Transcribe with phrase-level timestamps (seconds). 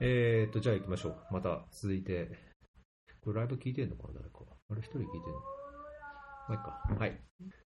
[0.00, 1.16] えーと、じゃあ行きましょう。
[1.30, 2.30] また続いて。
[3.20, 4.40] これライブ聞いてんのかな誰か。
[4.70, 5.20] あれ一人聞いてんの
[6.48, 6.98] まあ、いいか。
[6.98, 7.20] はい。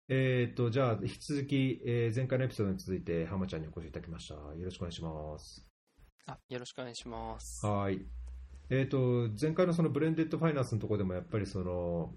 [0.08, 4.34] えーと、じゃあ引き続き、えー前回のエピソードに続いて、浜ちゃんにお越しいただきました。
[4.34, 5.66] よろしくお願いします。
[6.26, 7.66] あ、よろしくお願いします。
[7.66, 8.00] はい。
[8.70, 12.14] えーと、前回のそのブレンデッドファイナンスのところでもやっぱりその、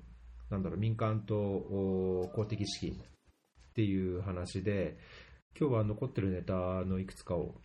[0.50, 2.98] なんだろう、民間とお公的資金っ
[3.74, 4.98] ていう話で、
[5.60, 6.54] 今日は残ってるネタ
[6.86, 7.62] のいくつかを、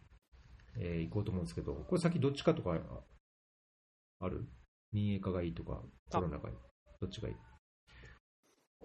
[0.79, 4.47] えー、いこうと思うんですけど、これ先どっちかとかあある？
[4.93, 5.81] 民営化がいいとか、
[6.11, 6.57] コロナがいい？
[7.01, 7.35] どっちがいい？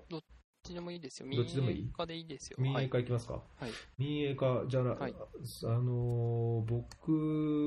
[0.10, 0.22] どっ
[0.64, 1.28] ちでもいいですよ。
[1.36, 1.76] どっちでもいい？
[1.78, 2.58] 民営化でいいですよ。
[2.60, 2.90] 民営はい。
[2.90, 3.72] 化いきますか、はい。
[3.98, 5.14] 民営化、じゃあ、はい。
[5.14, 7.12] あのー僕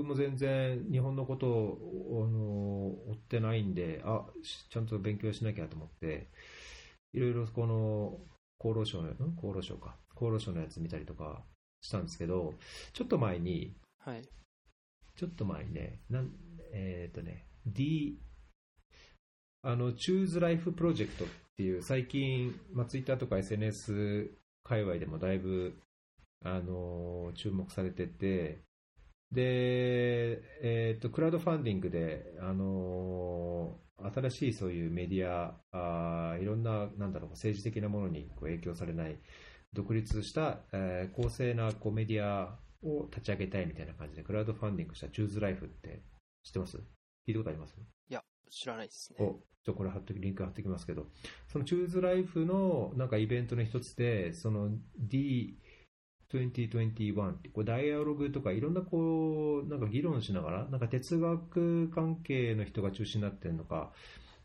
[0.07, 6.29] も全然日本のことを、あのー追ってないんで、あしちゃんと勉強しなきゃと思って、
[7.13, 8.19] いろいろこの
[8.61, 9.13] 厚労省の、ん？
[9.37, 11.43] 厚労省か、厚労省のやつ見たりとか
[11.81, 12.55] したんですけど、
[12.93, 13.75] ちょっと前に、
[14.09, 14.23] はい。
[15.17, 16.31] ちょっと前にね、なん
[16.73, 18.19] えっ、とね、D、
[19.63, 21.29] あの、Choose Life Project っ
[21.59, 24.31] ていう、最近、まあ、Twitter とか SNS
[24.65, 25.79] 界隈でもだいぶ、
[26.43, 28.63] あのー注目されてて、
[29.31, 39.19] で、えっ、と、クラウドファンディングで、あのー新しいそういうメディア、あいろんな、なんだろう、政治的なものにこう影響されない、
[39.75, 46.03] 独立した、えー公正なこうメディアを立ち上げたいみたいな感じで、クラウドファンディングした Choose Life って
[46.45, 46.77] 知ってます？
[46.77, 46.81] 聞
[47.33, 47.75] いたことあります？
[48.09, 49.37] いや、知らないですお、ね。
[49.65, 51.07] ちょ、これ貼っとき、リンク貼っておきますけど、
[51.53, 54.71] その Choose Life のなんかイベントの一つで、その
[56.33, 63.93] D2021 って、こうダイアログとかいろんなこう、なんか議論しながら、なんか哲学関係の人が中心になってるのか、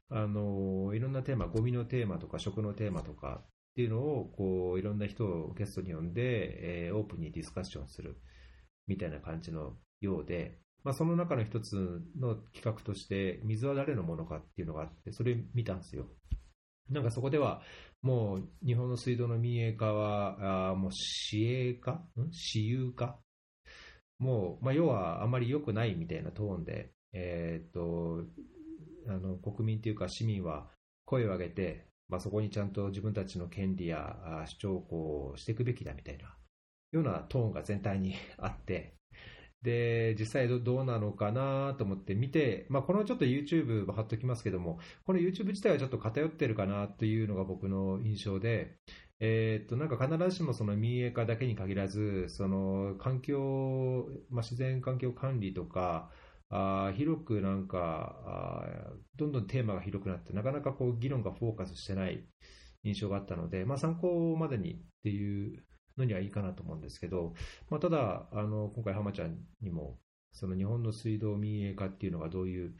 [0.10, 3.42] あの、いろんなテーマ、ゴミのテーマとか食のテーマとか
[3.74, 8.18] っていうのを、こう、いろんな人をゲストに呼んで、えーオープンにディスカッションする
[8.86, 16.06] みたいな感じのようで、まあ、その中の一つの企画として、水は誰のものかっていうのがあって、それ見たんですよ。
[16.90, 17.62] なんかそこでは、
[18.02, 21.94] もう日本の水道の民営化は、あもう私営化？
[21.94, 22.10] ん？
[22.32, 23.18] 私有化？
[24.20, 28.26] もう、まあ、要はあまり良くないみたいなトーンで、えーっと、
[29.08, 30.70] あの、国民というか市民は
[31.06, 36.36] 声を上げて、まあ、そこにちゃんと自分たちの権利や主張をこうしていくべきだみたいな
[36.92, 38.94] ようなトーンが全体にあって、
[39.64, 48.76] で、実際どうなのかなと思って見て、まあ、このちょっと YouTube 貼っときますけども、この YouTube 自体はちょっと偏ってるかなというのが僕の印象で、
[49.20, 56.12] えっと、なんか必ずしもその民営化だけに限らず、その環境、まあ、自然環境管理とか、
[56.56, 62.24] あ広くなんかあ、どんどんテーマが広くなって、なかなかこう議論がフォーカスしてない
[62.84, 65.64] 印象があったので、まあ、参考までにっていう
[65.98, 67.34] のにはいいかなと思うんですけど、
[67.70, 70.00] まあ、ただ、あの今回、浜ちゃんにも、
[70.32, 72.76] その日本の水道民営化っていうのがどういう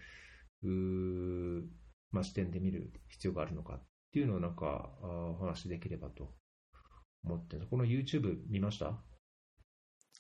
[0.64, 1.64] う、
[2.12, 6.34] まあ、視点で見る必要があるのかっていうのをなんかあお話しできればと
[7.24, 9.02] 思ってこの YouTube 見ました？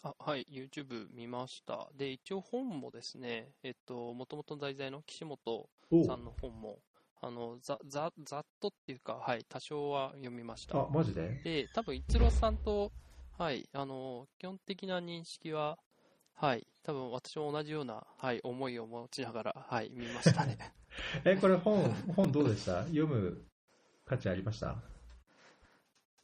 [0.04, 0.46] あ、はい。
[0.52, 1.90] YouTube 見ました。
[1.98, 6.80] で、一応本もですね、えっと、もともと題材の岸本おさんの本も、
[7.22, 10.78] あの、ざ、ざ、ざっとっていうか、はい、多少は読みました。
[10.78, 11.40] あ、マジで？
[11.44, 12.92] で、多分、一郎さんと、
[13.38, 15.80] はい、あの、基本的な認識は、
[16.36, 20.58] はい、多分私も同じような、はい、思いを持ちながら、はい、見ましたね。
[21.24, 21.82] え、これ本、
[22.16, 22.84] 本どうでした？
[22.84, 23.42] 読む
[24.06, 24.76] 価値ありました？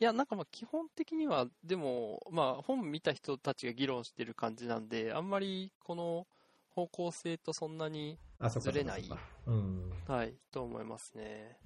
[0.02, 6.26] いや、なんかまあ基本的には、でも、まあ本見た人たちが議論してる感じなんで、あんまりこの
[6.70, 8.18] 方向性とそんなに、
[8.60, 9.04] ずれない
[9.46, 9.92] うん。
[10.08, 11.58] はい、と思いますね。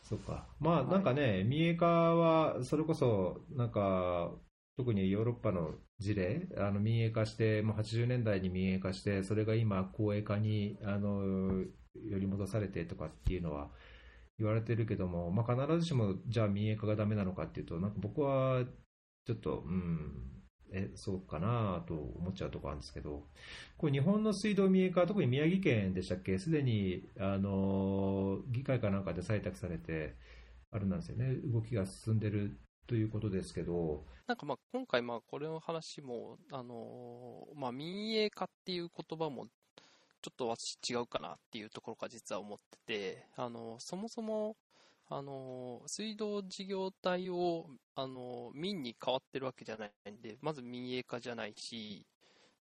[0.00, 0.46] そっか。
[0.60, 4.30] まあ、はいなんかね、民営化は、それこそ、なんか、
[4.76, 13.70] 特にヨーロッパの事例、あの民営化して、もう80年代に民営化して、それが今、公営化にあのより戻されてとかっていうのは
[14.42, 18.64] 言われてるけども、まあ、必ずしも、じゃあ民営化がダメなのかっていうと、なんか僕は
[19.24, 20.42] ちょっと、うん、
[20.72, 23.28] え、そうかなと思っちゃうところあるんですけど、
[23.76, 30.16] これ日本の水道民営化、特に宮城県でしたっけ、すでにあの議会かなんかで採択されて、
[30.70, 39.46] あれなんですよね、動きが進んでるということですけど、なんかまあ今回まあこれの話も、あのまあ民営化っていう言葉も
[40.22, 44.56] ちょっと私違うかなっていうところが実は思ってて、あのそもそも、
[45.08, 52.06] あの水道事業体を、あの民に変わってるわけじゃないんで、まず民営化じゃないし、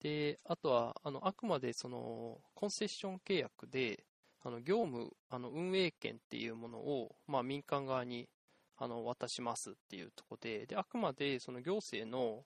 [0.01, 4.03] で、あとは、あの、あくまでその、コンセッション契約で、
[4.43, 8.27] あの、業務、あの、運営権っていうものを、まあ民間側に
[8.77, 12.43] あの渡しますっていうところでで、あくまでその行政の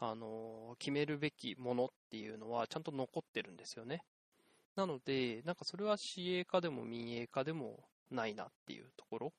[0.00, 4.04] あの決めるべきものっていうのはちゃんと残ってるんですよね。
[4.78, 7.80] なので、なんかそれは私営化でも民営化でも
[8.12, 9.32] ないなっていうところ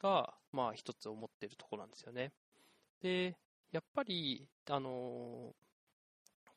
[0.00, 2.30] が、まあ一つ思ってるところなんですよね。
[3.02, 3.36] で、
[3.72, 5.52] やっぱり、あの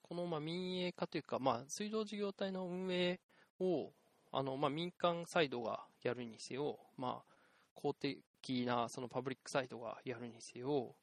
[0.03, 3.19] このまあ民営化というか、まあ、水道事業体の運営
[3.59, 3.89] を
[4.31, 7.33] あの、まあ、民間サイドがやるにせよ、まあ、
[7.73, 8.19] 公的
[8.68, 10.94] なそのパブリックサイドがやるにせよ、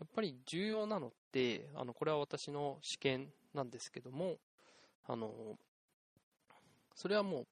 [0.00, 4.36] やっぱり重要なのって、あのこれは私の試験なんですけども、
[5.06, 5.58] あの
[6.94, 7.46] それはもう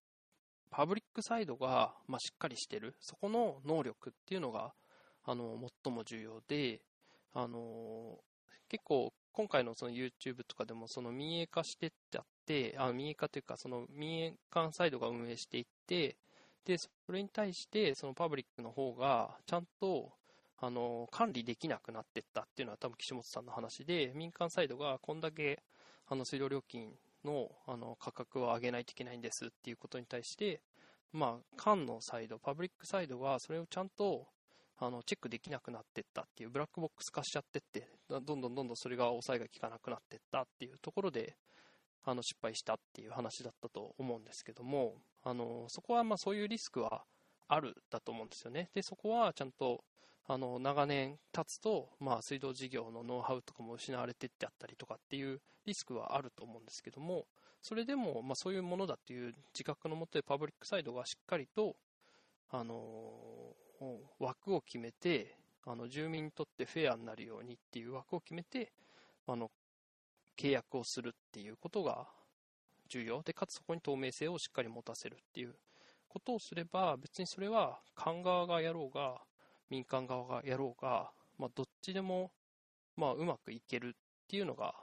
[0.71, 4.73] パブリックサイドが、まあ、しっかりしてる、そこの能力っていうのが
[5.25, 6.81] あの最も重要で、
[7.35, 8.19] あの
[8.69, 16.17] 結構今回のその YouTube とかでもその民営化してってあって、あ民営化というかその民営化サイドが運営していって、
[16.65, 20.13] で、それに対してそのパブリックの方がちゃんと
[20.59, 25.63] あの管理できなくなっていったっていうのは多分岸本さんの話で、民間サイドがこんだけ
[26.07, 26.93] あの水道料金
[27.25, 30.61] のあの価格を上げないといけないんですっていうことに対して、
[31.13, 34.27] まあ、官のサイド、パブリックサイドがそれをちゃんと
[34.79, 41.37] あのチェックできなくなっていったっていう、ブラックボックス化しちゃってって、どんどんどんどんそれが抑えが効かなくなっていったっていうところで、
[42.05, 47.05] あの失敗したっていう話だったと思うんですけども、あのそこはまあそういうリスクは
[47.47, 48.71] あるだと思うんですよね。
[48.75, 49.85] で、そこはちゃんと
[50.33, 57.25] あの長年経つと、まあ、水道事業のノウハウとかも失われてってあったりとかっていうリスクはあると思うんですけども、
[57.61, 61.75] それでも、まあ、そういうものだっていう自覚のもとでパブリックサイドがしっかりと、
[62.49, 62.77] あの
[64.21, 65.35] 枠を決めて、
[65.67, 68.71] あの住民にとってフェアになるようにっていう枠を決めて、
[69.27, 69.51] あの
[70.39, 72.07] 契約をするっていうことが
[72.89, 73.21] 重要。
[73.23, 75.57] で、かつそこに透明性をしっかり持たせるっていう
[76.09, 79.21] ことをすれば、別にそれは官側がやろうが、
[79.71, 82.31] 民間側がやろうが、まあ、どっちでも、
[82.97, 83.93] まあ、うまくいけるっ
[84.29, 84.75] ていうのが、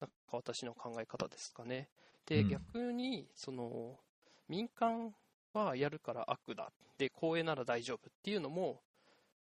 [0.00, 1.88] なんか私の考え方ですかね。
[2.26, 3.98] で、うん、逆に、その、
[4.48, 5.14] 民間
[5.52, 6.72] はやるから悪だ。
[6.98, 8.80] で、公営なら大丈夫っていうのも、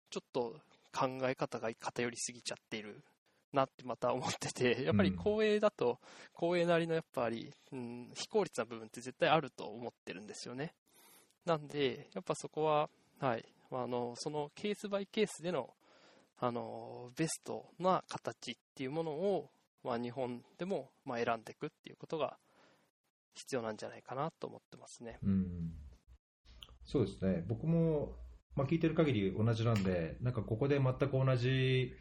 [0.09, 0.59] ちょっと
[0.91, 3.03] 考え方が偏りすぎちゃっている
[3.53, 5.99] なってまた思ってて、やっぱり公営だと、
[6.33, 10.73] 公営なりのやっぱり、うん、非効率な部分って絶対あると思ってるんですよね。
[11.45, 12.89] なんで、やっぱそこは、
[13.19, 15.69] はい、まあのそのケースバイケースでの
[16.39, 19.49] あのベストな形っていうものを、
[19.83, 22.37] まあ、日本でもまあ選んでいくっていうことが
[23.33, 25.17] 必要なんじゃないかなと思ってますね。
[25.23, 25.71] うん
[26.87, 27.43] そうですね。
[27.47, 28.15] 僕も、
[28.55, 31.93] まあ、聞いてる限り同じなんで、なんかここで全く同じ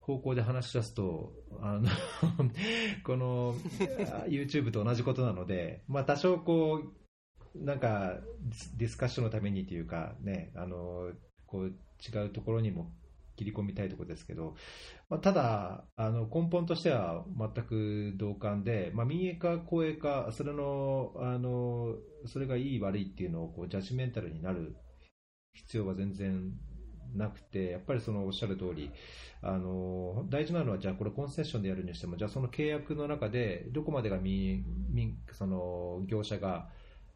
[0.00, 1.88] 方向で話し出すと、あの
[3.06, 3.54] この
[4.26, 6.92] YouTube と同じことなので、まあ多少こう、
[7.54, 8.14] なんか
[8.76, 11.10] ディスカッションのためにというか、ね、あの
[11.46, 12.92] こう違うところにも
[13.36, 14.54] 切り込みたいところですけど、
[15.08, 21.94] まあ、ただあの根本としては全く同感で、まあ、民営化、公営化、それのあの
[22.26, 24.76] それがいい悪いっていうのをこうジャッジメンタルになる
[25.54, 26.52] 必要は全然
[27.14, 28.90] なくて、やっぱりそのおっしゃる通り、
[29.42, 36.68] あの大事なのは、じゃあこれコンセッションでやるにしても、じゃあその契約の中で、どこまでが民民その業者が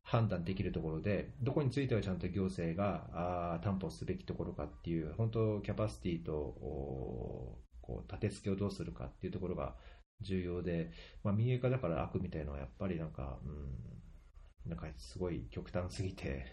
[0.08, 7.58] 判断できるところで、どこについてはちゃんと行政があ担保すべきところかっていう、本当、キャパシティとこ
[7.88, 9.74] う立て付けをどうするかっていうところが
[10.22, 10.90] 重要で、
[11.22, 16.46] まあ、民営化だから悪みたいなのはやっぱりなんか、うん、なんかすごい極端すぎて、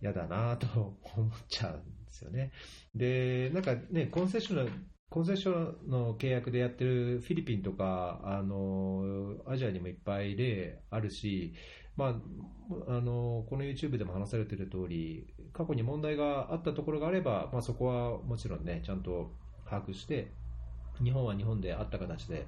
[0.00, 0.66] 嫌だなと
[1.14, 2.52] 思っちゃうんですよね。
[2.94, 11.54] で、なんかね、コンセッションコンセッションの契約でやってるフィリピンとか、あの、アジアにもいっぱい例あるし、
[11.98, 12.14] まあ、
[12.86, 19.32] あのこの YouTube でも話されている通り、過去に問題があったところがあれば、まあ、そこはもちろんね、ちゃんと
[19.64, 20.30] 把握して、
[21.02, 22.46] 日本は日本であった形で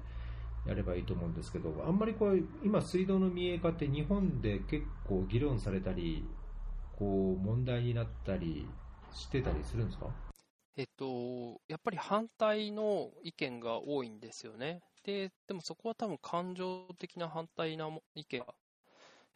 [0.65, 6.25] やればいいと思うんですけど、あんまりこう今、水道の民営化って日本で結構議論されたり、
[6.97, 8.67] こう問題になったり
[9.13, 10.07] してたりするんですか？
[10.77, 14.79] えっと、やっぱり反対の意見が多いんですよね。
[15.03, 18.45] で、でもそこは多分感情的な反対な意見が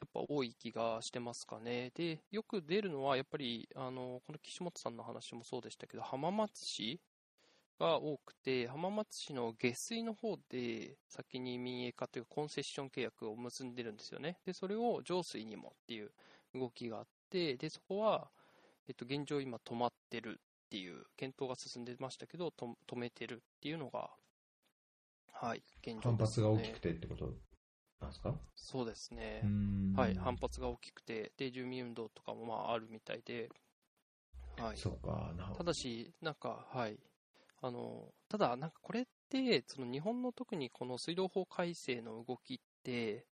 [0.03, 1.91] っぱ多い気がしてますかね。
[1.95, 6.99] で、よく出るのは、やっぱり、あの、この岸本さんの話もそうでしたけど、浜松市
[7.79, 14.37] が多くて、浜松市の下水の方で先に民営化というコンセッション契約を結んでるんですよね。
[14.45, 16.11] で、それを上水にもっていう
[16.53, 18.29] 動きがあって、で、そこは、
[18.87, 24.09] えっと、現状今止まってるっていう、検討が進んでましたけど、止めてるっていうのが、
[25.33, 27.33] はい、現状、ね、反発が大きくてってこと？
[28.01, 28.35] なんですか？
[28.55, 29.43] そうですね。
[29.95, 33.49] はい、反発が大きくて、で、住民運動とかもまああるみたいで、
[34.57, 34.77] はい。
[34.77, 36.97] そうか、ただし、なんか、はい。
[37.61, 43.25] あの、ただ、なんかこれって、その日本の特にこの水道法改正の動きって、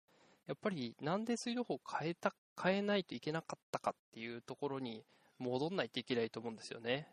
[0.46, 5.04] やっぱりなんで水道法を変えた、変えないといけなかったかっていうところに
[5.38, 7.08] 戻んないといけないと思うんですよね。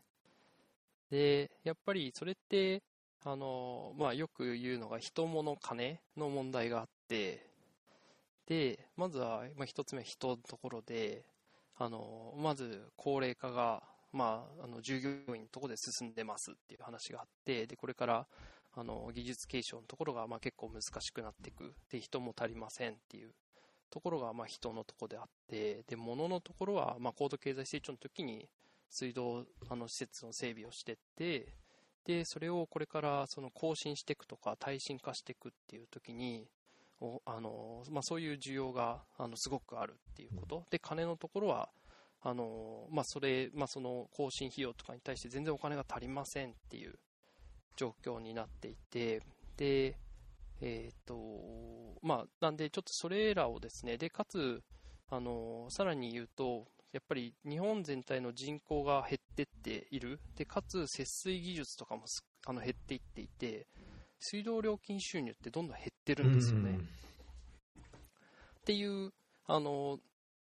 [1.10, 2.84] で、やっぱりそれって、
[3.24, 11.25] あの、まあ、よく言うのが人物金の問題があって、で、まずは、まあ、一つ目人のところで、
[11.77, 13.83] あの、まず高齢化が、
[14.13, 18.27] まあ、あの従業員のところで進んでますっていう話があって、で、これから、
[18.73, 21.73] あの、技術継承のところが、まあ、結構難しくなっていく。
[21.91, 23.31] で、人も足りませんっていう
[23.89, 28.47] ところが、まあ、人のところであって、で、物のところは、まあ、高度経済成長の時に、
[28.89, 31.53] 水道、あの、施設の整備をしてって、
[32.05, 36.47] で、それをこれからその更新していくとか、耐震化していくっていう時に、
[37.25, 41.70] あのまあ、そういう需要があのすごくあるっていうこと、で金のところは
[42.22, 46.96] あの、まあ、それ、まあ、その更新費用とかに対して全然お金が足りませんっていう
[47.75, 49.22] 状況になっていて、
[49.58, 49.98] で、
[50.62, 54.63] えっ、ー、と、まあ、なんでちょっとそれらをですね、で、かつ、
[55.10, 60.20] あの、さらに言うと、やっぱり日本全体の人口が減ってっている。
[60.36, 62.06] で、かつ節水技術とかも
[62.46, 63.68] あの減っていっていて、
[64.19, 66.71] 水道料金収入ってどんどん減ってるんですよね。
[66.71, 66.89] うん
[68.67, 69.13] っていう、
[69.45, 69.97] あの、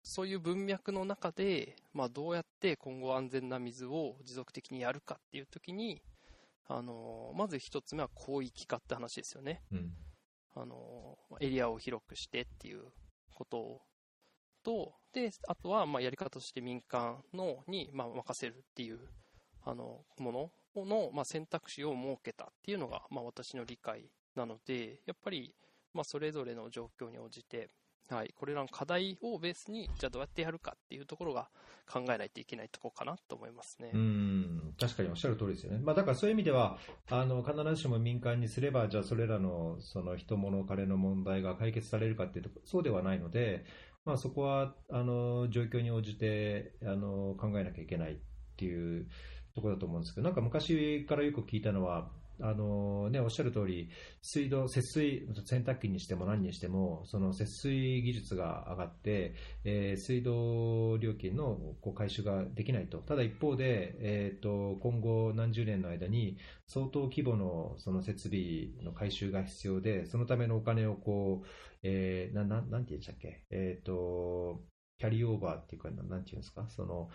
[0.02, 6.02] そういう文脈の中で、まあ、どうやって今後安全な水を持続的にやるかっていうときに、
[6.66, 9.62] あの、まず一つ目は広域化って話ですよね。
[9.70, 9.92] うん、
[10.56, 12.82] あの、エリアを広くしてっていう
[13.32, 13.80] こと
[14.64, 18.98] と、で、あとは、まあ、やり方として民間のに、まあ、任せるっていう、
[19.64, 25.54] あの、ものの、まあ、選択肢を設けたっていうのが、まあ、私の理解なので、やっぱり、
[25.92, 27.70] まあ、それぞれの状況に応じて、
[28.08, 31.48] はい、これらの課題をベースに、じゃあどうやってやるかっていうところが
[31.88, 33.92] 考えないといけないところかなと思いますね。
[33.94, 35.78] うん確かにおっしゃる通りですよね。
[35.78, 43.64] まあ、だからそういう意味では、あの必ずしも民間にすれば、じゃあそれらのその人物金の問題が解決されるかっていうと、そうではないので、
[44.04, 48.16] まあ、そこはあの状況に応じてあの考えなきゃいけないっ
[48.56, 49.06] ていう
[49.54, 52.10] ところだと思うんですけど、なんか昔からよく聞いたのは、
[52.42, 53.90] あのね、おっしゃる通り、
[54.22, 62.98] 水道、節水、洗濯機にしても何にしても、その節水技術が上がって、えー、水道料金のこう回収ができないと。
[62.98, 71.46] ただ一方で、えーと、今後何十年の間に相当規模のその設備の回収が必要で、そのためのお金をこう、
[71.82, 74.62] えー、なななんて言うんでしたっけ、えっ、ー、と、
[74.98, 77.08] キャリーオーバーっていうか、なんていうんですか、その、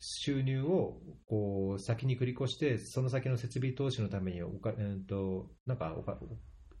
[0.00, 6.18] 収入をこう先に繰り越して、その先の設備投資のためにおか、えーと、なんかおか、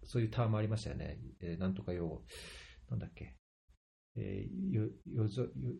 [0.04, 2.22] そういうターンもありましたよね、えー、なんとか用、
[2.90, 3.34] なんだっけ、
[4.16, 4.88] えー、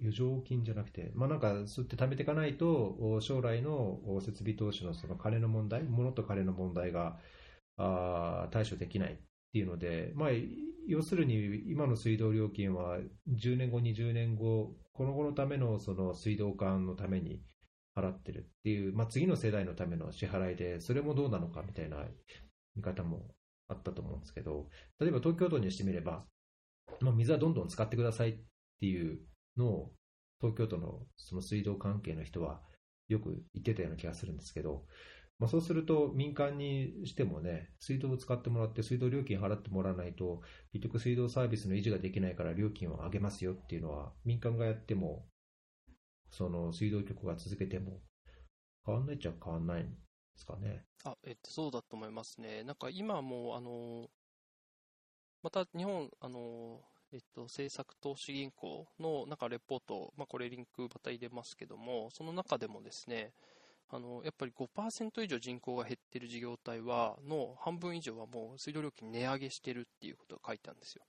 [0.01, 7.19] 余剰金じゃなくて、まあ、なんかそうやって貯めていかないと、将来の設備投資のその金の問題、物と金の問題が
[7.77, 9.17] あ対処できないっ
[9.53, 10.29] ていうので、まあ、
[10.89, 12.99] 要するに今の水道料金は
[13.31, 17.43] 10年後、20年後、この後のためのその水道管のために
[17.95, 22.07] 払ってるっていう、まあ、次の世代のための支払いで、それもどうなのかみたいな
[22.75, 23.35] 見方も
[23.69, 24.67] あったと思うんですけど、
[24.99, 26.25] 例えば東京都にしてみれば、
[27.01, 28.39] まあ、水はどんどん使ってくださいっ
[28.81, 29.19] ていう
[29.59, 29.93] のを、
[30.41, 32.63] 東京都のその水道関係の人は
[33.09, 34.85] よく言ってたような気がするんですけど、
[35.39, 40.43] まあ、そうすると民間にしてもね、水道を使ってもらって、水道料金払ってもらわないと、
[40.73, 45.27] 結局水道サービスの維持ができないから料金を上げますよっていうのは、民間がやっても、
[46.31, 48.01] その水道局が続けても、
[48.85, 49.93] 変わんないっちゃ変わんないんで
[50.37, 50.85] すかね。
[51.05, 52.65] あ、えっと、そうだと思いますね。
[52.65, 54.11] なんか今も、あの、
[55.43, 56.81] また日本、あの、
[57.13, 63.33] えっと、政策投資銀行のなんかレポート、まあ、これリンクまた入れますけども、その中でもですね、
[63.91, 71.05] あの、やっぱり5%以上人口が減ってる事業体は、の半分以上はもう水道料金値上げしてるっていうことが書いてあるんですよ。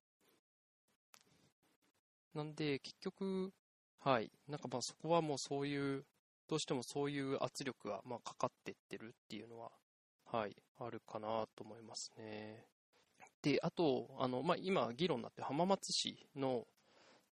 [2.34, 3.52] なんで、結局、
[4.00, 6.06] はい、なんかまあそこはもうそういう、
[6.48, 9.72] どうしてもそういう圧力がまあかかってってるっていうのは、
[10.26, 12.66] はい、あるかなと思いますね。
[13.42, 16.66] で、あと、あの、まあ、今議論になって浜松市の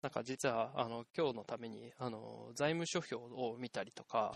[0.08, 4.34] なんか実は、あの、今日のために、あの、財務諸表を見たりとか、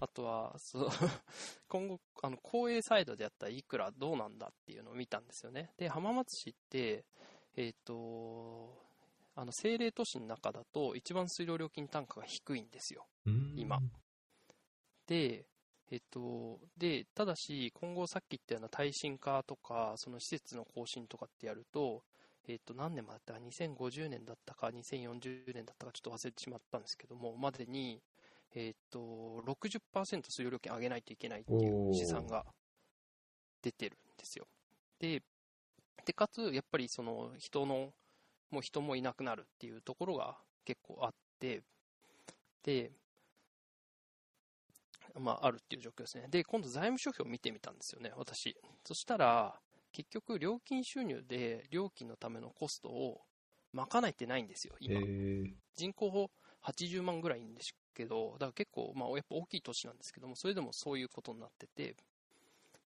[0.00, 0.88] あとは、そう、
[1.68, 5.72] 今後、あの、公営サイドでやったらいくらどうなんだっていうのを見たんですよね。
[5.76, 7.04] で、浜松市って、
[7.54, 8.76] えっ、ー、と、
[9.36, 13.06] あの、政令都市の中だと一番水道料金単価が低いんですよ。
[13.54, 13.78] 今。
[15.06, 15.46] で、
[15.92, 22.02] えっと、で、ただし、今後さっき言ったような耐震化とか、その施設の更新とかってやると、
[22.46, 28.02] えっ、と、何年までだったか、2050年だったか、2040年だったか、ちょっと忘れてしまったんですけども、までに、
[28.54, 32.44] えっ、と、60%水道料金上げないといけないっていう試算が
[33.62, 34.46] 出てるんですよ。
[34.98, 35.22] で、
[36.04, 37.92] で、かつ、やっぱりその人の、
[38.50, 41.62] もう人もいなくなるっていうところが結構あって、
[42.62, 42.92] で、
[45.18, 46.26] まあ、あるっていう状況ですね。
[46.28, 48.56] で、今度財務諸表を見てみたんですよね、私。
[48.84, 49.60] そしたら、
[49.94, 53.22] 結局、料金収入で料金のためのコストを
[53.72, 55.00] 賄えてないんですよ、今。
[55.00, 56.30] え人口
[56.62, 61.94] 80万ぐらいいるんですけど、だから結構、まあ、やっぱ大きい都市なんですけども、それでもそういうことになってて、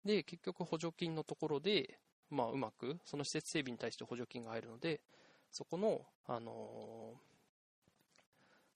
[0.03, 1.99] で、結局補助金のところで、
[2.31, 4.99] まあ、うまく、その施設整備に対して補助金が入るので、
[5.51, 7.35] そこの、あのー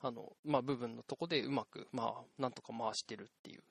[0.01, 3.63] あの、まあ、部分のところでうまく、まあ、なんとか回してるっていう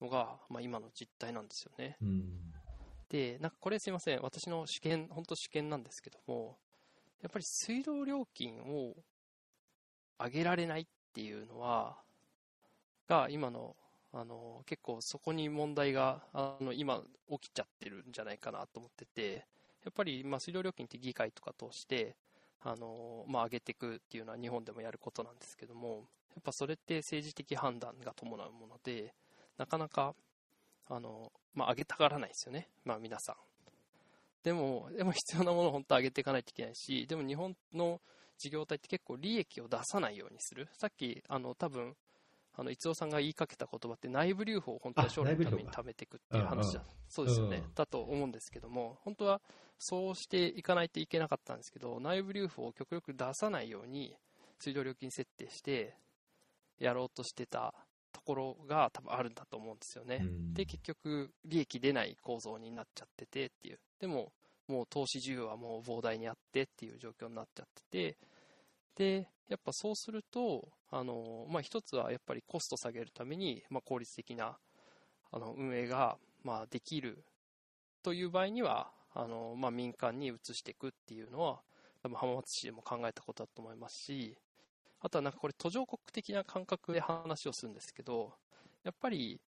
[0.00, 1.96] のが、まあ、今の実態なんですよね。
[2.02, 2.52] うん。
[3.10, 6.56] で、なんかこれすいません、私の試験、本当試験なんですけども、
[7.22, 8.94] やっぱり水道料金を
[10.18, 11.98] 上げられないっていうのは、
[13.08, 13.76] が今の、
[14.12, 19.46] あの、結構そこに問題が、あの、今起きちゃってるんじゃないかなと思ってて、
[19.84, 22.16] やっぱり、ま、水道料金って議会とか通して、
[22.62, 29.14] あの、まあ、上げていくっていうのは日本でもやることなんですけども、やっぱそれって政治的判断が伴うもので、
[29.58, 30.14] なかなか、
[30.90, 32.68] あの、まあ、上げたがらないですよね。
[32.84, 33.36] まあ、皆さん。
[34.42, 38.00] でも、でも必要なものを本当は上げていかないといけないし、でも日本の
[38.38, 40.68] 事業体って結構利益を出さないようにする。
[40.74, 41.94] さっき、あの、多分、
[42.54, 46.84] あの、逸夫さんが言いかけた言葉って内部留保を本当は将来のために貯めていくっていう話だ。
[47.08, 49.40] そうですよね、うんだと思うんですけども、本当は
[49.78, 54.16] そうしていかないといけなかったんですけど、内部留保を極力出さないように、
[54.58, 55.94] 水道料金設定して、
[56.78, 57.74] やろうとしてた
[58.12, 60.20] ところが多分あるんだと思うんですよね。
[60.20, 63.80] うんで、結局、利益出ない構造になっちゃっててっていう。
[64.00, 64.32] でも、
[64.66, 68.18] もう投資需要はもう膨大にあってっていう状況になっちゃってて、
[68.96, 74.58] で、やっぱそうすると、あの、まあ、一つはやっぱりコスト下げるために、まあ、効率的な、
[75.32, 77.24] あの、運営が、まあ、できる
[78.02, 81.62] という場合には、あの、まあ、民間に移していくっていうのは、
[82.02, 84.36] 多分浜松市でも考えたことだと思いますし、
[85.00, 88.34] あとはなんかこれ途上国的な感覚で話をするんですけど、
[88.84, 89.40] やっぱり、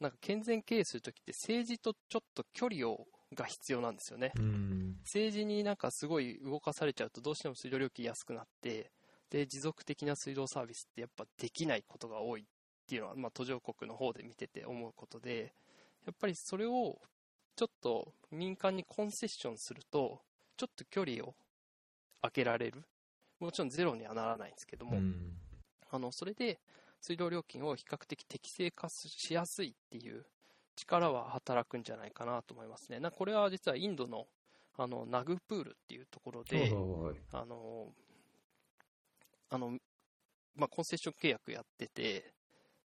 [0.00, 4.32] なんか健全経営するときって政治とちょっと距離を、が必要なんですよね。
[4.36, 4.96] うん。
[5.04, 8.90] 政治になんかすごい動かされちゃうとどうしても水道料金安くなって
[9.30, 12.44] で持続的な水道サービスってやっぱできないことが多いっ
[12.86, 15.54] ていうのは、まあ、途上国の方で見てて思うことで
[16.04, 16.98] やっぱりそれを
[17.56, 20.20] ちょっと民間にコンセッションすると
[20.56, 21.34] ちょっと距離を
[22.22, 22.82] 空けられる
[23.40, 25.32] もちろんゼロにはならないんですけども、うん。
[25.90, 26.60] あのそれで
[27.00, 30.24] 水道料金を比較的適正化しやすいっていう
[30.76, 33.00] 力は働くんじゃないかなと思いますね。
[33.00, 34.26] なこれは実はインドの
[34.76, 36.72] あのナグプールっていうところで、
[37.32, 37.88] あの
[39.50, 39.78] あの
[40.54, 42.32] まあ、コンセッション契約やってて、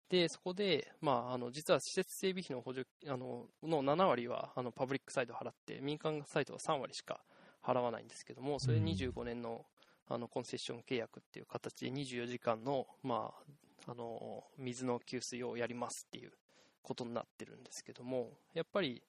[0.08, 7.20] でそこで、まあ、あの実は施設整備費の補助あのの7割はあのパブリックサイド払って、民間サイドは3割しか
[7.62, 9.64] 払わないんですけども、それうん25年の,、
[10.08, 13.32] あのコンセッション契約っていう形で24時間の,、ま
[13.86, 16.32] あ、あの水の給水をやりますっていう
[16.82, 19.02] ことになってるんですけども、やっぱり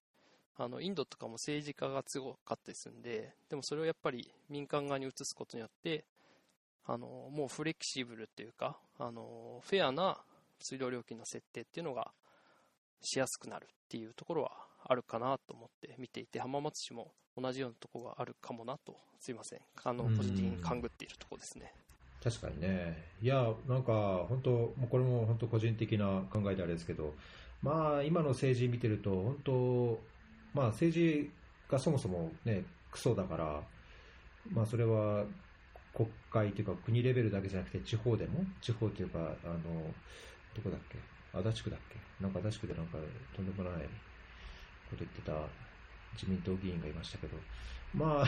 [0.58, 6.06] あのインドとかも政治家が強かったりするんで、でもそれをやっぱり民間側に移すことによって、
[6.86, 10.18] あのもうフレキシブルっていうか、あのフェアな
[10.60, 12.12] 水道料金の設定っていうのが
[13.02, 14.52] しやすくなるっていうところは
[14.86, 20.18] あるかなと思って見ていて、浜松市も同じようなところがあるかもなと、すいません、あのうん。
[20.18, 21.74] 個人的に勘ぐっているところですね。
[22.24, 23.04] 確かにね。
[23.22, 27.14] いや、なんか、本当、もうこれも本当個人的な考えであれですけど、
[27.62, 30.00] まあ、今の政治見てると、本当、
[30.54, 31.32] まあ、政治
[31.70, 33.62] がそもそもね、クソだから、
[34.52, 35.26] まあ、それは
[35.94, 39.94] 国会というか国レベルだけじゃなくて地方でも、地方というか、あの、
[40.54, 40.98] どこだっけ？
[41.38, 42.24] 足立区だっけ？
[42.24, 42.98] なんか足立区でなんか
[43.36, 43.82] とんでもない
[44.90, 45.34] こと言ってた
[46.16, 47.38] 自民党議員がいましたけど、
[47.96, 48.28] まあ、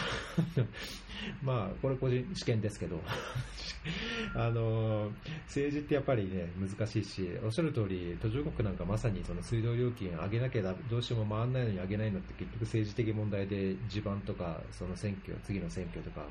[1.43, 3.01] まあ、これ個人試験ですけど、
[4.33, 5.11] あの、
[5.45, 16.25] 政治ってやっぱりね、難しいし、おっしゃる通り、途上国なんかまさにその水道料金上げなきゃどうしても回んないのに上げないのって結局政治的問題で地盤とか、その選挙、次の選挙とか、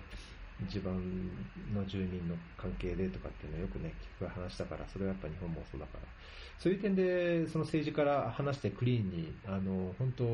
[0.68, 0.96] 地盤
[1.74, 6.08] の住民の関係でとかっていうのをよくね、聞く話だから、それはやっぱ日本もそうだから。
[6.58, 10.24] そういう点で、その政治から話してクリーンに、あの、本当、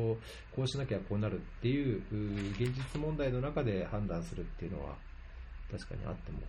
[0.55, 4.95] こうしなきゃこうなるっていう、う現実問題の中で判断するっていうのは、
[5.71, 6.39] 確かにあっても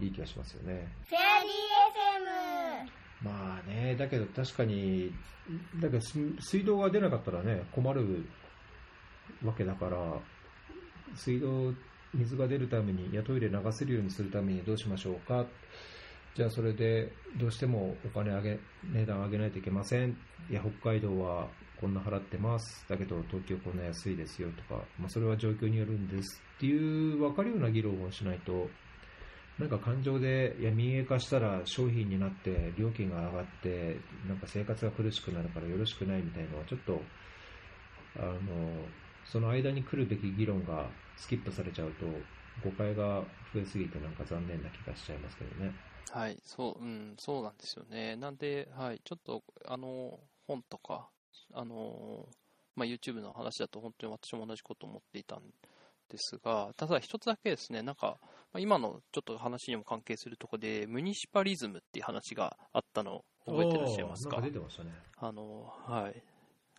[0.00, 0.86] いい気がしますよね。
[1.08, 1.52] フェアリー
[3.24, 5.12] FM まあね、だけど確かに、
[5.80, 8.26] だけどす水道が出なかったらね、困る
[9.44, 9.98] わけだから、
[11.14, 11.72] 水道、
[12.12, 15.46] 水が出るために、やトイレ流せるようにするためにどうしましょうか。
[16.34, 18.58] じゃあそれで、どうしてもお金上げ、
[18.94, 20.16] 値段上げないといけません。
[20.50, 21.46] いや、北海道は
[21.78, 28.70] こんな払ってます、だけど東京こんな安いですよとか、まあ、それは状況によるんですっていう分かるような議論をしないと、
[29.58, 36.98] なんか感情で、いや、民営化したら商品になって、料金が上がって、なんか生活が苦しくなるからよろしくないみたいなのは、ちょっと、
[38.16, 38.86] あの、
[39.26, 40.86] その間に来るべき議論が
[41.18, 42.06] スキップされちゃうと、
[42.64, 45.91] 誤解が増えすぎてなんか残念な気がしちゃいますけどね。
[46.10, 48.16] はい、そう、うん、そうなんですよね。
[48.16, 51.08] なんで、はい、ちょっと、あの、本とか、
[51.54, 52.28] あの、
[52.76, 55.40] まあ、YouTube の話だと本当に私も同じこと思っていたん
[56.08, 58.18] ですが、ただ一つだけですね、なんか、
[58.52, 64.36] まあ、今のちょっと話にも関係するところで、ムニシパリズムっていう話があったのを覚えてらっしゃいますか？
[64.36, 64.90] か出てましたね。
[65.16, 66.22] あの、はい。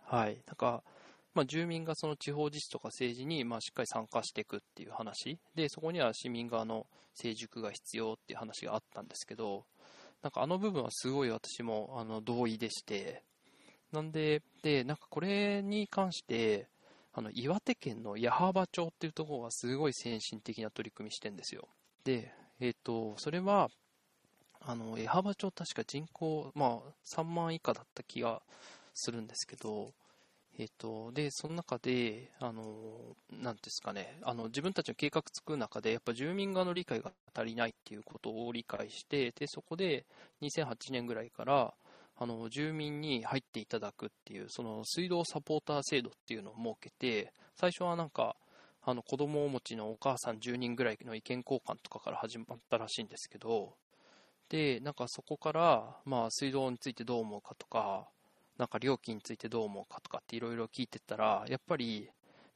[0.02, 0.42] はい。
[0.46, 0.84] なんか、
[1.34, 5.38] まあ、住民がその地方自治とか政治に、まあ、しっかり参加していくっていう話。
[5.54, 9.64] で、そこには市民側の成熟が必要っていう話があったんですけど、
[10.22, 13.22] なんかあの部分はすごい私も、あの、同意でして、
[13.92, 16.68] なんで、で、なんかこれに関して、
[17.12, 21.68] あの、岩手県の矢巾町っていうところがすごい先進的な取り組みしてんですよ。
[22.04, 23.68] で、えっ、と、それは、
[24.60, 28.42] あの、矢巾町確か人口、まあ、3万以下だった気が
[28.94, 29.92] するんですけど、
[30.56, 40.06] えっ、と、で、その中で、あの、なんですかね、あの、自分たちの計画作る中で、やっぱ住民側の理解が足りないっていうことを理解して、で、そこで
[40.42, 41.74] 2008年ぐらいから、
[42.16, 48.36] あの、住民に入っていただくっていう、その水道サポーター制度っていうのを設けて、最初はなんか、
[48.82, 53.74] あの、子供をお持ちのお母さん10人ぐらいの意見交換とかから始まったらしいんですけど、
[54.48, 58.08] で、なんかそこから、まあ、水道についてどう思うかとか、
[58.58, 62.08] なんか料金についてどう思うかとかっていろいろ聞いてたら、やっぱり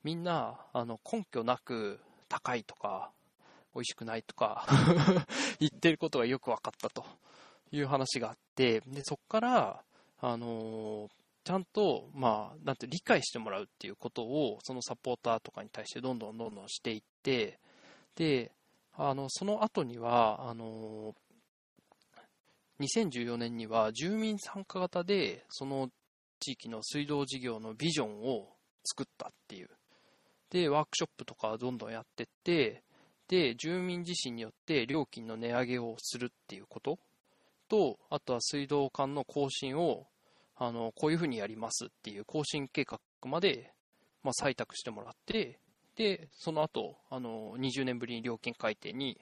[0.04, 3.10] みんな、あの、根拠なく高いとか、
[3.74, 4.66] 美味しくないとか
[5.60, 7.04] 言ってることがよく分かったと。
[7.70, 9.82] いう話があって、で、そこから、
[10.20, 11.08] あのー
[11.44, 17.58] ちゃんと、まあ、なんて理解してもらうっていうことを、そのサポーターとかに対してどんどんどんどんしていって、
[18.16, 18.52] で、
[18.92, 21.14] あの、その後には、あの
[22.80, 25.88] 2014年には住民参加型で、その
[26.40, 28.48] 地域の水道事業のビジョンを
[28.84, 29.70] 作ったっていう。
[30.50, 32.82] で、ワークショップとかどんどんやってって、
[33.28, 36.98] で、住民自身によって料金の値上げをするっていうこと
[37.68, 40.06] と、あとは水道管の更新を、
[40.56, 43.72] あの、こういうふうにやりますっていう更新計画まで、
[44.22, 45.58] まあ、採択してもらって、
[45.96, 49.20] で、その後、あの、20年ぶりに料金改定に、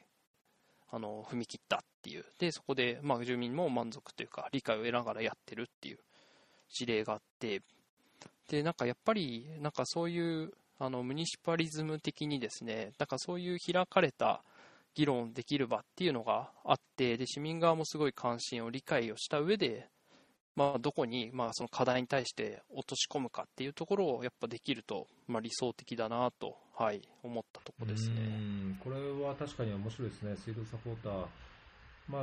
[0.90, 2.24] あの、踏み切ったっていう。
[2.38, 5.98] で、そこで、まあ、住民も満足というか、理解を得ながらやってるっていう
[6.70, 7.62] 事例があって、
[8.48, 14.42] で、なんかやっぱり、なんかそういう、あの、ムニシパリズム的にですね、なんかそういう開かれた
[14.94, 19.88] 議論できる場っていうのがあって、で、市民側もすごい関心を理解をした上で、
[20.56, 28.16] まあ、どこに、まあ、その課題に対して落とし込むかっていうところをやっぱできると、まあ、理想的だなと、はい、思ったとこですね。
[28.82, 31.26] これは確かに面白いですね、水道サポーター。
[32.08, 32.22] まあ、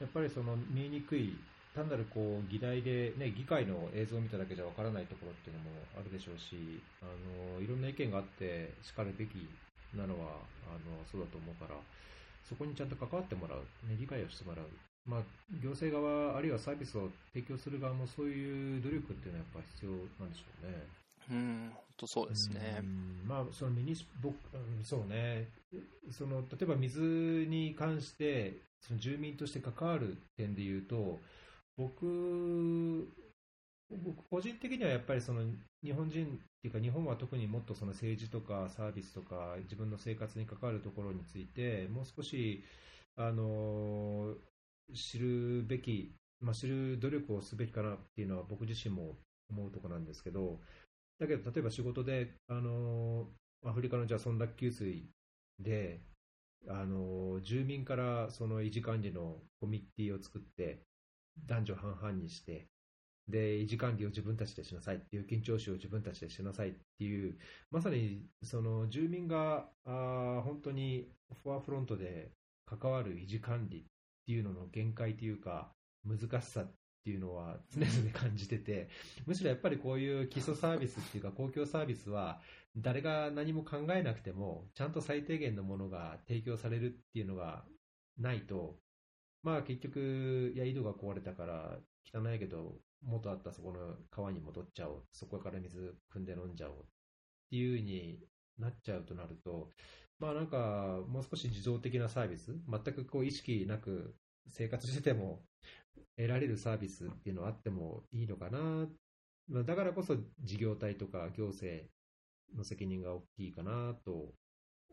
[0.00, 1.36] やっぱりその見えにくい、
[1.74, 7.06] 単なるこう議題で、ね、議会の映像を見ただけじゃわからないところっていうのもあるでしょうし、あ
[7.54, 9.46] のいろんな意見があって、しかるべき
[9.94, 11.78] なのはあのそうだと思うから、
[12.50, 14.66] そこにちゃんと関わってもらう、ね、理解をしてもらう。
[15.06, 15.20] まあ、
[15.62, 21.00] 行政側、あるいはサービスを提供する側もそういう努力っていうのはやっぱ必要なんでしょうね。
[21.30, 22.82] うん、本当そうですねう。
[22.82, 25.46] んまあ、そのミニス僕、うんそうね、
[26.10, 31.20] その例えば水に関して、その住民として関わる点でいうと、
[31.76, 33.08] 僕、
[33.90, 35.42] 僕個人的にはやっぱりその
[35.84, 42.62] 日本人っていうか、日本は特にもっとその政治とかサービスとか、自分の生活に関わるところについて、もう少し、
[43.16, 44.34] あの
[44.94, 49.16] 知るべき、まあ、知る努力をすべきかなっていうのは僕自身も
[49.50, 50.60] 思うところなんですけど、
[51.18, 53.26] だけど、例えば仕事で、あの
[53.64, 55.08] アフリカのじゃあ、村落給水
[55.58, 56.02] で、
[56.68, 60.82] あの住民からその維持管理のコミュニティを作って、
[61.46, 62.66] 男女半々にして、
[63.30, 67.38] で、維持管理を自分たちでしなさい、料金徴収を自分たちでしなさいっていう、
[67.70, 71.08] まさにその住民があ本当に
[71.42, 72.32] フォアフロントで
[72.66, 73.82] 関わる維持管理っ
[74.26, 75.72] ていうのの限界というか、
[76.04, 76.72] 難しさっ
[77.04, 78.88] ていうのは常々感じてて、
[79.26, 82.40] むしろやっぱりこういう基礎サービスっていうか、公共サービスは、
[82.76, 87.64] 誰が何も考えなくても、ちゃんと最低限のものが提供されるっていうのが
[88.18, 88.78] ないと、
[89.42, 91.78] まあ結局、いや、井戸が壊れたから
[92.14, 96.76] 汚いけど、元あったそこの川に戻っちゃおう、そこから水汲んで飲んじゃおうっ
[97.50, 98.18] ていう風に
[98.58, 99.70] なっちゃうとなると、
[100.18, 104.14] まあなんか、もう少し自動的なサービス、全くこう意識なく
[104.48, 105.42] 生活してても
[106.16, 108.86] 得られるサービスっていうのはあってもいいのかな。
[109.48, 111.88] まあだからこそ事業体とか行政
[112.56, 114.34] の責任が大きいかなと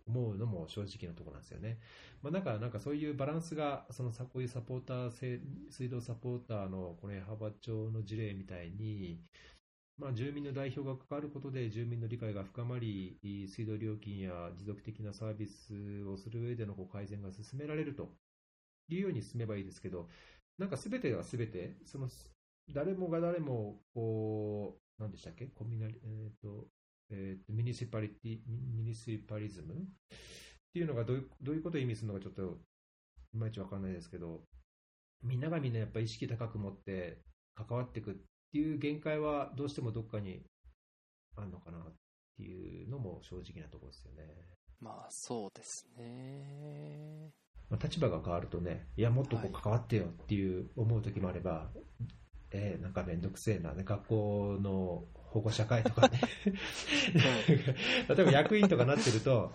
[0.08, 1.80] 思うのも正直なところなんですよね。
[2.22, 5.39] まあ、なんか、なんかそういうバランスが、そのさこういうサポーター制、
[5.70, 9.22] 水道サポーターのこれ、幅町の事例みたいに、
[9.98, 13.17] まあ、住民の代表が関わることで住民の理解が深まり、
[13.48, 18.12] 水道料金や持続的なサービスをする上でのこう改善が進められると
[18.89, 20.08] いうように進めばいいですけど、
[20.60, 22.08] なんかすべてがすべて、その
[22.74, 25.48] 誰もが誰も、こう、何でしたっけ？
[25.48, 26.67] コミナリ、えっ、と、
[27.10, 29.74] えー、ミニシパリティ、ミニシパリズム？
[29.74, 29.78] っ
[30.74, 32.58] ていうのがどういうどういうことを意味するのかちょっと
[33.34, 34.41] いまいちわかんないですけど、
[35.24, 37.20] みんながみんなやっぱり意識高く持って
[37.56, 38.13] 関わっていくっ
[38.52, 40.43] ていう限界はどうしてもどっかに
[41.36, 41.82] あるのかなっ
[42.38, 44.24] ていうのも正直なところですよね。
[44.80, 47.32] まあそうですね。
[47.70, 51.80] まあ、立場が変わるとね、いや、もっとこう関わってよっていう思う時もあれば、はい、
[52.52, 56.20] えー、なんかめんどくせえな、ね、学校の保護者会とかね
[58.10, 59.54] 例えば役員とかなってると、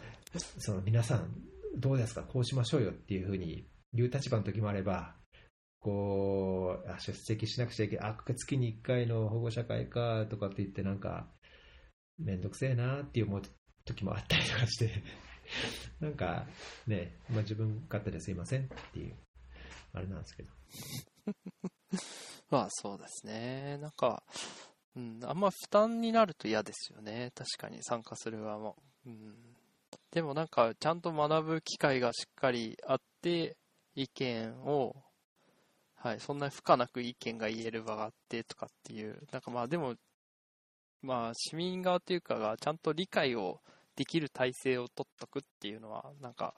[0.58, 1.34] その皆さん、
[1.76, 5.14] どうですか、こうしましょうよっていうふうに言う立場の時もあれば、
[5.80, 11.26] こう、あ出席しなくちゃいけない、あ、月に1回の保護者会かとかって言って、なんか、
[12.18, 13.42] めんどくせえなって思う
[13.84, 15.02] 時もあったりとかして
[16.00, 16.46] なんか
[16.86, 19.14] ね、まあ、自分勝手ですいませんっていう、
[19.92, 20.50] あれなんですけど。
[22.50, 23.78] まあそうですね。
[23.78, 24.22] なんか、
[24.96, 27.32] うん、あんま負担になると嫌ですよね。
[27.34, 28.76] 確かに参加する側も。
[29.06, 29.34] うん、
[30.10, 33.56] でもなんか、ちゃんと学ぶ機会がしっかりあって、
[33.94, 34.96] 意見を、
[35.94, 39.94] はい、そんなに負荷なく意見が言える場があってとかっていう、なんかまあでも、
[41.00, 43.60] まあ市民側っていうかがちゃんと理解を
[43.96, 46.54] できる体制を取っとくっていうのは、なんか、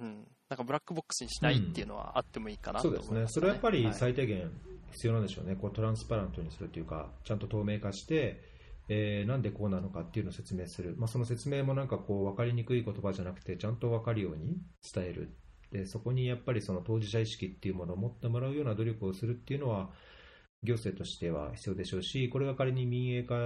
[0.00, 3.40] うん、なんかブラックボックスにしないっていうのはあってもいいかなと思います、ねうん、そうですね。
[3.40, 4.50] それはやっぱり最低限
[4.94, 5.56] 必要なんでしょうね。
[5.56, 8.40] こうトランスパラントにするというか、ちゃんと透明化して、
[8.88, 10.94] えー、なんでこうなのかっていうのを説明する。
[10.98, 14.58] まあ、その説明もなんかこう分かりにくい言葉じゃなくて、ちゃんと分かるように
[14.94, 15.36] 伝える。
[15.72, 19.90] で、そこにやっぱりその当事者意識っていうものを持ってもらうような努力をするっていうのは、
[20.62, 23.36] 行政としては必要でしょうし、これが仮に民営化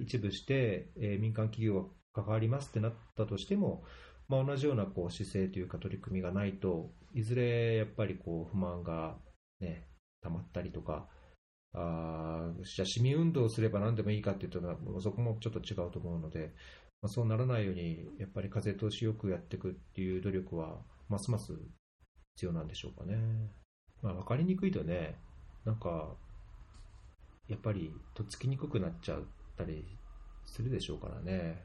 [0.00, 3.82] 一部して、えー、民間企業が関わりますってなったとしても、
[4.28, 9.16] まあ、同じようなこう姿勢というか取り組みがないと、いずれやっぱりこう不満が、
[9.60, 9.88] ね、
[10.22, 11.08] 溜まったりとか、
[11.74, 14.60] あじゃあ市民運動をすれば何でもいいかっていうと、
[15.00, 16.52] そこもちょっと違うと思うので、
[17.00, 21.52] まあ、そうならないように、やっぱり風通しよくやっていくっていう努力は、ますます
[22.34, 23.18] 必要なんでしょうかね。
[24.02, 25.18] まあ、分かりにくいとね、
[25.64, 26.14] なんか、
[27.48, 29.22] やっぱりとっつきにくくなっちゃっ
[29.56, 29.98] たり
[30.46, 31.64] するでしょうからね。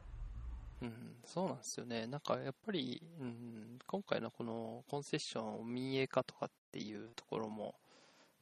[0.81, 2.05] うん、そうなんですよね。
[2.07, 7.75] なんかやっぱり、うん、今回のこのコンセッション民営化とかっていうところも、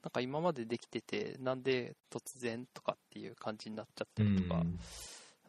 [0.06, 4.80] なんか今までできてて、なんで突然とかっていう感じになっちゃってるとか、うん、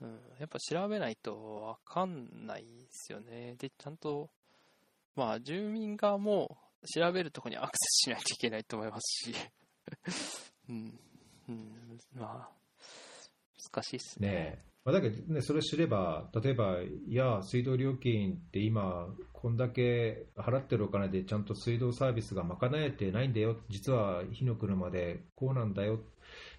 [0.00, 3.54] うん、やっぱ調べないとわかんないですよね。
[3.58, 4.30] で、ちゃんと、
[5.14, 6.56] まあ住民側も
[6.94, 9.34] 調べるとこにアクセスしないといけないと思いますし、
[10.70, 10.98] うん、
[11.50, 12.50] うん、まあ、
[13.74, 14.28] 難しいっすね。
[14.30, 25.98] ねまあ、だけどね、それ知れば、例えば、いや、水道料金って今、こんだけ払ってるお金でちゃんと水道サービスが賄えてないんだよ、実は火の車でこうなんだよ、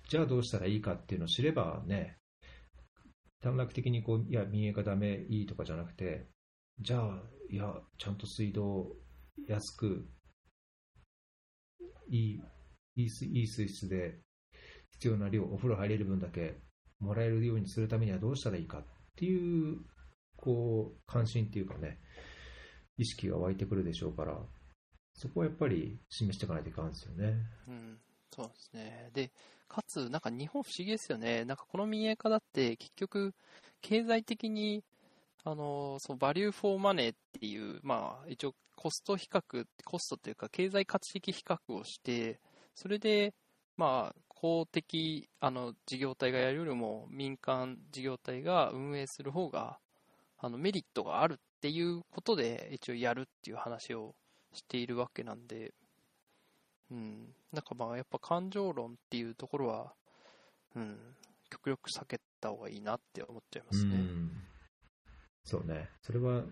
[0.09, 2.17] じゃあどうしたらいいかっていうのを知ればね、
[3.39, 6.27] 短絡的にこう、いや、民営化ダメ、いいとかじゃなくて、
[6.81, 8.93] じゃあ、いや、ちゃんと水道
[9.47, 10.05] 安く、
[12.09, 12.41] いい、
[12.97, 14.19] いいいい水質で
[14.95, 16.66] 必要な量、お風呂入れる分だけ
[16.99, 18.83] もらえるようにするためにはどうしたらいいかっ
[19.15, 19.79] ていう、
[20.35, 21.99] こう、関心っていうかね、
[22.97, 24.37] 意識が湧いてくるでしょうから、
[25.13, 27.35] そこはやっぱり示していかないといかんですよね。
[27.67, 27.99] うん、
[28.31, 29.09] そうですね。
[29.13, 29.31] で、
[29.67, 31.45] かつ、なんか日本不思議ですよね。
[31.45, 33.33] なんかこの民営化だって結局、
[33.81, 34.83] 経済的に、
[35.43, 42.39] あの、そのバリューフォーマネーっていう、まあ、一応コスト比較、コストというか経済価値的比較をして、
[42.75, 43.33] それで、
[43.75, 49.79] まあ、公的あの事業体がやるよりも民間事業体が運営する方が
[50.37, 54.13] あのメリットがあるっていうことで一応やるっていう話を
[54.53, 55.73] しているわけなんで、
[56.91, 59.93] うん、なんかまあやっぱ感情論っていうところは、
[60.75, 60.97] うん、
[61.49, 63.95] 極力避けた方がいいなって思っちゃいますね。
[63.95, 63.97] う
[65.43, 65.89] そうね。
[66.03, 66.43] それは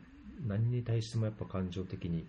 [0.41, 2.25] 何に対してもやっぱ感情的に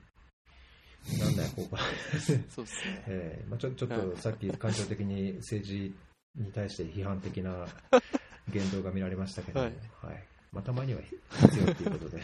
[1.18, 1.76] なんだよ、ここ
[2.50, 3.04] そうですね。
[3.06, 5.94] えーまあ、ちょちょっとさっき感情的に政治
[6.34, 7.66] に対して批判的な
[8.48, 11.20] 言動が見られましたけど、はい、はい、まあ、たまには必
[11.60, 12.22] 要ということで。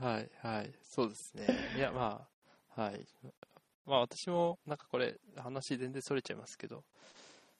[0.00, 1.46] はい、はい、そうですね。
[1.76, 2.28] いや、ま
[2.76, 3.06] あ、はい。
[3.84, 6.84] まあ私も、なんかこれ、話全然それちゃいますけど、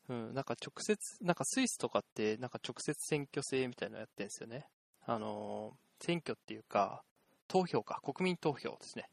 [0.08, 4.66] うん、なんか直接、なんかスイスとかって、なんか直接選挙制みたいなのやってるんですよね。
[5.04, 7.02] あのー選挙っていうか、
[7.48, 9.08] 投票か、国民投票ですね。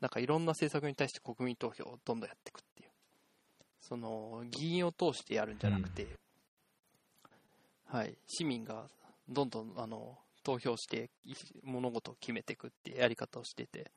[0.00, 2.90] なんかいろんな政策に対して国民投票をどんどんやっていくっていう。
[3.80, 6.06] その、議員を通してやるんじゃなくて、
[7.86, 8.86] はい、市民が
[9.28, 13.90] どんどん、あの、投票してい物事を決めていくっていうやり方をしてて、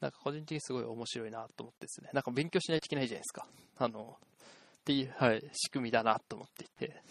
[0.00, 3.46] なんか個人的にすごい面白いなと思ってですね、なんか勉強しないといけないじゃないですか。
[3.78, 4.18] あの、
[4.80, 6.88] っていう、はい、仕組みだなと思っていて。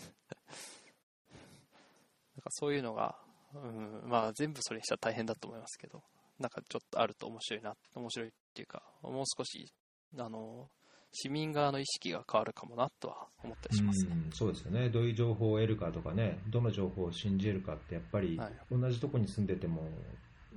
[2.36, 3.18] なんかそういうのが、
[3.54, 6.02] うん、まあ全部それにしたら大変だと思いますけど、
[6.40, 9.72] なんかちょっとあると面白いな、面白いっていうか、もう少し、
[10.18, 10.70] あの、
[11.12, 14.12] 市民側の意識が変わるかもなとは思ったりしますね。
[14.14, 19.88] うんそうですよね、どういう情報を得るかとかね、どの情報を信じるかって、やっぱりはい同じとこに住んでても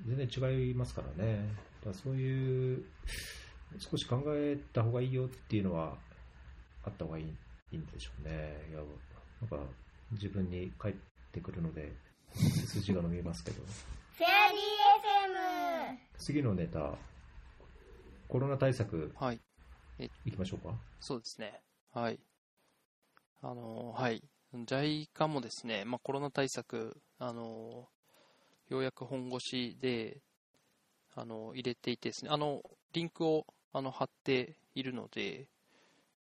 [0.06, 1.48] 全然違いますからね、
[1.80, 2.84] だからそういう、
[3.78, 5.96] 少し考えた方がいいよっていうのは
[6.84, 7.24] あった方がいい
[7.70, 8.66] いいんでしょうね。
[8.70, 8.80] いや
[9.40, 9.58] なんか
[10.12, 10.94] 自分に返っ
[11.32, 11.92] てくるので、
[12.34, 13.62] 背筋が伸びますけど、
[14.16, 16.94] フェアリー FM 次のネタ、
[18.28, 19.40] コロナ対策はい。
[20.24, 20.74] いきましょうか。
[21.00, 21.60] そうですね。
[21.92, 22.20] はい。
[23.42, 24.22] あの、はい。
[24.54, 27.88] JICA もですね、まあ、コロナ対策、あの、
[28.68, 30.18] ようやく本腰で、
[31.14, 32.62] あの、入れていてですね、あの、
[32.92, 35.48] リンクを、あの、貼っているので、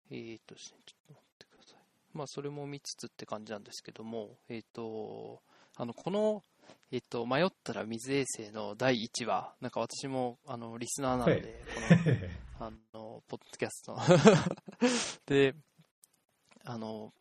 [0.10, 1.82] えーっとですね、ちょっと待ってください。
[2.14, 5.42] まあ、それも見つつって感じなんですけども、えーっと、
[5.80, 6.44] あの、この、
[6.92, 11.64] えーっと、迷ったら水衛星の第1話、なんか私も、あの、リスナーなので、
[12.58, 13.94] この、あの、ポッドキャスト。
[13.94, 14.02] の
[15.28, 15.54] で、
[16.64, 17.14] あの、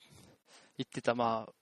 [0.79, 1.53] 言ってた、まあ、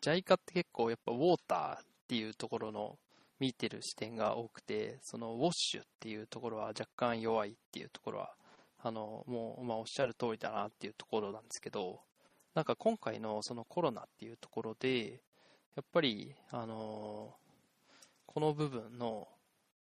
[0.00, 2.98] JICA って結構やっぱウォーターっていうところの
[3.38, 8.34] 見てる視点が多くて、そのウォッシュっていうところは若干弱いっていうところは、
[8.78, 12.00] あの、もう、まあおっしゃる通りだなっていうところなんですけど、
[12.54, 15.20] なんか今回のそのコロナっていうところで、
[15.76, 17.34] やっぱり、あの、
[18.24, 19.28] この部分の、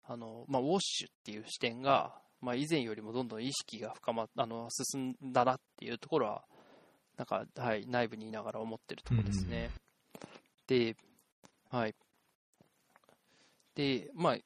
[0.04, 6.44] あの、まあ、ウォッシュっていう視点が、まあ、以前よりもどんどん意識が深まっあの進んだなっていうところは、
[7.16, 9.70] なんか、はい、内部にいながら思ってるところですね。
[10.66, 10.96] で、
[11.70, 11.94] はい。
[13.76, 14.36] で、まあ、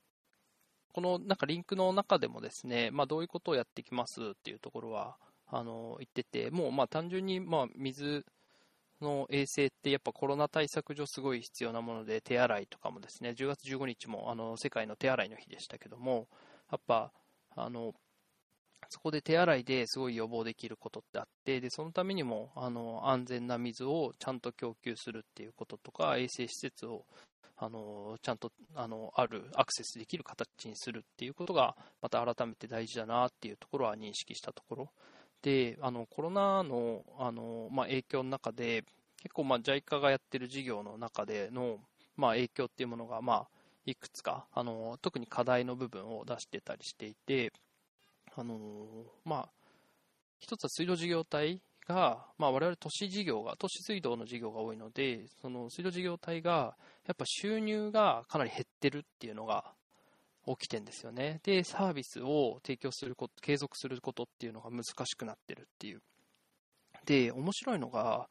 [0.93, 5.17] このなんかリンクの中でもですね、まあ、どういうことをやっていきますっていうところは、
[5.49, 8.27] あの、言ってて、もうまあ単純にまあ水
[9.05, 16.29] の衛生ってやっぱコロナ対策上すごい必要なもので、手洗いとかもですね、10月15日もあの世界の手洗いの日でしたけども、
[16.71, 17.13] やっぱ、
[17.57, 17.95] あの、
[18.89, 27.05] そこで手洗いですごい予防できることってあって、で、そのためにも、あの、安全な水をちゃんと供給するっていうこととか、衛生施設を、
[27.57, 34.93] あの、ちゃんと、あの、ある、アクセスできる形にするっていうことが、また改めて大事だなっていうところは認識したところ。
[35.43, 38.85] で、あの、コロナの、あの、まあ、影響の中で、
[39.23, 41.79] 結構、まあ、JICA がやってる事業の中での、
[42.17, 43.49] まあ、影響っていうものが、まあ、
[43.87, 47.53] いくつか、あの、特に課題の部分を出してたりしていて、
[48.37, 48.87] あの、
[49.25, 49.49] まあ、
[50.39, 56.77] 一つは水道事業体が、まあ、我々都市事業が、都市水道の事業が多いので、その水道事業体が、
[57.07, 59.73] やっぱ収入がかなり減ってるっていうのが
[60.47, 61.41] 起きてんですよね。
[61.43, 66.03] で、サービスを提供すること、継続することっていうのが難しくなってるっていう。
[67.05, 68.29] で、面白いのが、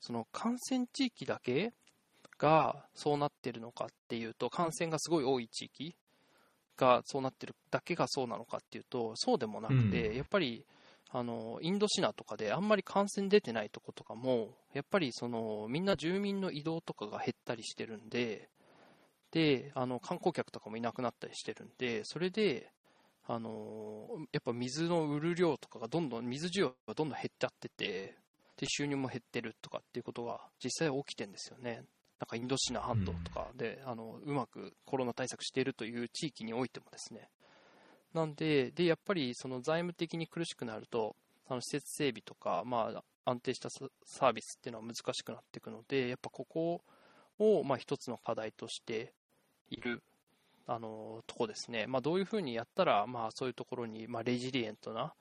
[0.00, 1.72] その感染地域だけ
[2.38, 5.94] がそうなってるのかっていうと、感染がすごい多い地域
[6.76, 10.64] がそうなってるだけがそうなのかっていうと、そうでもなくて、うんやっぱり、
[11.14, 18.48] あの、インドシナとかであんまり感染出てないとことかも、やっぱりその、みんな住民の移動とかが減ったりしてるんで、
[19.32, 22.70] で、あの、観光客とかもいなくなったりしてるんで、それで、
[23.26, 28.16] あの、やっぱ水の売る量とかがどんどん、水需要がどんどん減っちゃってて、
[28.56, 31.82] で、収入も減ってるとかっていうことが実際起きてるんですよね。
[32.20, 37.28] なんかインドシナ半島とかで、あの、うまくコロナ対策しているという地域においてもですね。
[38.12, 41.16] なんで、で、やっぱりその財務的に苦しくなると、
[41.48, 46.82] あの施設整備とか、まあ、安定したササービスっていうのは難しくなっていくので、やっぱここ
[47.38, 49.14] を、まあ、一つの課題として
[49.70, 50.02] いる、
[50.66, 51.86] あの、とこですね。
[51.86, 55.12] まあ、どういうふうにやったら、まあ、そういうところに、まあ、レジリエントな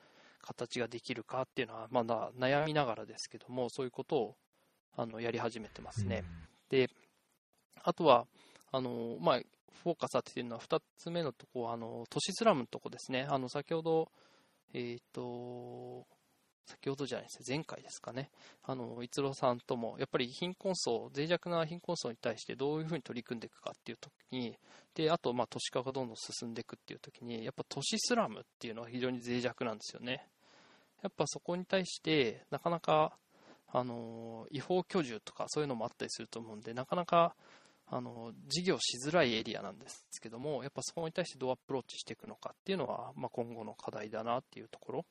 [0.41, 4.35] 形ができるかっていうのは、まだ悩みながらですけども、そういうことを、
[4.97, 6.23] あの、やり始めてますね。
[6.69, 6.89] で、
[7.83, 8.25] あとは、
[8.71, 9.41] あの、まあ、
[9.83, 13.25] フォーカス当ててるのは2つ目のとこは、あの、都市スラムのとこですね。
[13.29, 14.11] あの、先ほど、
[14.73, 16.05] えっ、と、
[16.71, 18.29] 先ほどじゃないですね、前回ですかね。
[18.63, 24.57] あの、逸郎さんとも、やっぱり貧困層、脆弱な貧困層に対してどういうふうに取り組んでいくかっていう時に、
[24.95, 30.27] で、あと、ま、都市化がどんどん進んでいくっていう時に、やっぱ都市スラムっていうのは非常に脆弱なんですよね。
[31.01, 33.17] やっぱそこに対して、なかなか、
[33.73, 37.35] あの違法居住とかそういうのもあったりすると思うんで、なかなか
[37.87, 45.05] あの事業しづらいエリアなんですけども、やっぱそこに対してどうアプローチしていくのかっていうのは、まあ、今後の課題だなっていうところ。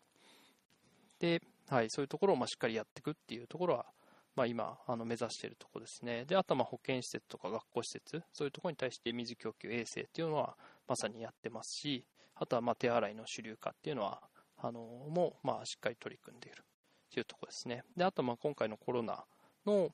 [1.21, 3.87] で、はい、そういうところをまあしっかりやっていくっていうところは、
[4.35, 6.25] まあ、今あの目指しているところですね。
[6.25, 10.57] で、あとはまあ保健施設とか学校施設、そういうところに対して水供給衛生っていうのは
[10.89, 12.05] まさにやってますし、
[12.35, 14.23] あとはまあ手洗いの主流化っていうのは、
[14.63, 16.65] あのもまあしっかり取り組んでいる
[17.13, 17.85] というところですね。
[17.97, 19.25] で、あとまあ今回のコロナ
[19.67, 19.91] の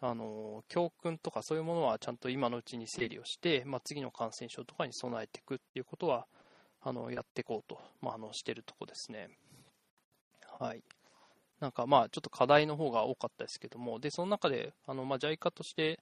[0.00, 6.28] あの教訓とかそういうものはちゃんと今のうちに整理をして、まあ、次の感染症とかに備えていくっていうことは
[6.80, 9.28] あのやっていこうと、まあ、あのしているところですね。
[10.58, 10.82] はい。
[11.60, 16.00] なんかまあちょっと課題の方が多かったですけども、で、その中で、あの、まあ JICA として、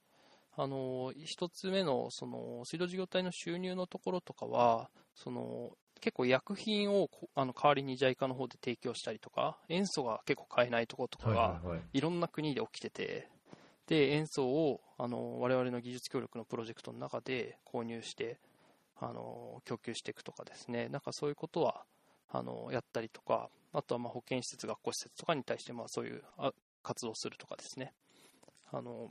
[0.57, 11.61] あの、一つ目の、その、水道事業体の収入のところとかは、その、結構薬品をあの代わりに JICA の方で提供したりとか、塩素が結構買えないところとかが、
[11.93, 13.29] いろんな国で起きてて、
[13.87, 18.39] で、塩素を、あの、我々の技術協力のプロジェクトの中で購入して、
[18.99, 21.85] あの、供給していくとかですね、なんかそういうことは、
[22.31, 26.23] あの、やったりとか、あとはまあ保健施設、学校施設とかに対してまあそういう
[26.83, 27.93] 活動するとかですね。
[28.73, 29.11] あの、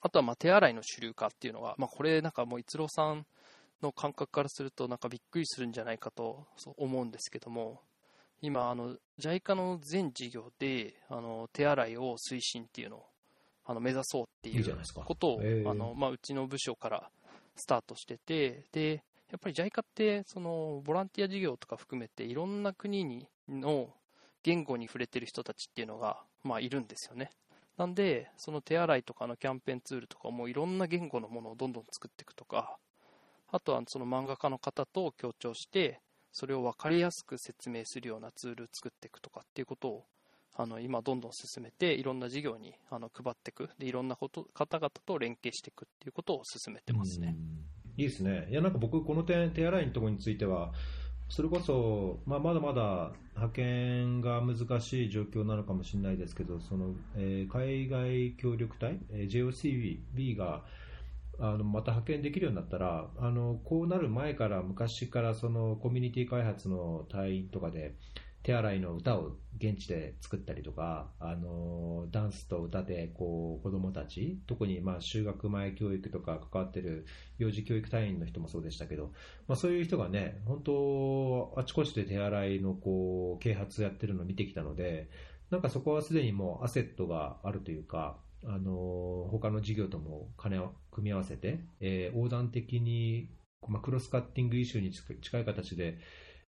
[0.00, 3.26] あとはまあ手洗いの主流化っていうのが、まあこれなんかもう逸郎さん
[3.82, 7.80] の感覚からするとなんかびっくりするんじゃないかと思うんですけども、
[8.40, 13.06] 今、あの、JICA の全事業で、あの、手洗いを推進っていうのを、
[13.64, 17.10] あの、目指そうっていうことを、あの、まあ、うちの部署から
[17.54, 23.26] スタートしてて、で、やっぱり JICA ってそのボランティア事業とか含めていろんな国に
[23.60, 23.90] の
[24.42, 27.30] 言語に触れてる人たちっていうのが、まあ、いるんですよね。
[27.76, 32.76] なんで、その手洗いとかのキャンペーンツールとかもいろんな言語のものをどんどん作っていくとか、
[33.50, 36.00] あとはその漫画家の方と協調して、
[36.32, 40.04] それを分かりやすく説明するようなツールを作っていくとかっていうことを、
[40.54, 47.36] あの今どんどん進めて、いろんな事業にあの配っていくで、いろんなこと方々と連携していくっていうことを進めてますね。
[47.96, 48.48] いいですね。
[48.50, 50.72] いや、なんか僕、この点、手洗いのところについては、
[51.32, 60.62] それこそ、まあ、まだまだ派遣が難しい状況なのかもしれないですけど、そのえー、海外協力隊、えー、JOCB が
[61.40, 67.94] あのまた派遣できるようになったら、あのこうなる前から、昔からそのコミュニティ開発の隊員とかで、
[68.42, 77.06] 手洗いの歌を現地で作ったりとか、あのダンスと歌でこう子供たち、特にまあ修学前教育とか関わってる
[77.38, 79.12] 幼児教育隊員の人もそうでしたけど、
[79.46, 85.08] まあ、そういう人がね、本当、あちこちで手洗いのこう啓発やってるのを見てきたので、
[85.50, 93.30] なんかそこはすでにもうアセットがあるというか、あの他の事業とも金を組み合わせて、えー、横断的に、
[93.68, 95.98] まあ、クロスカッティングイシューに近い形で、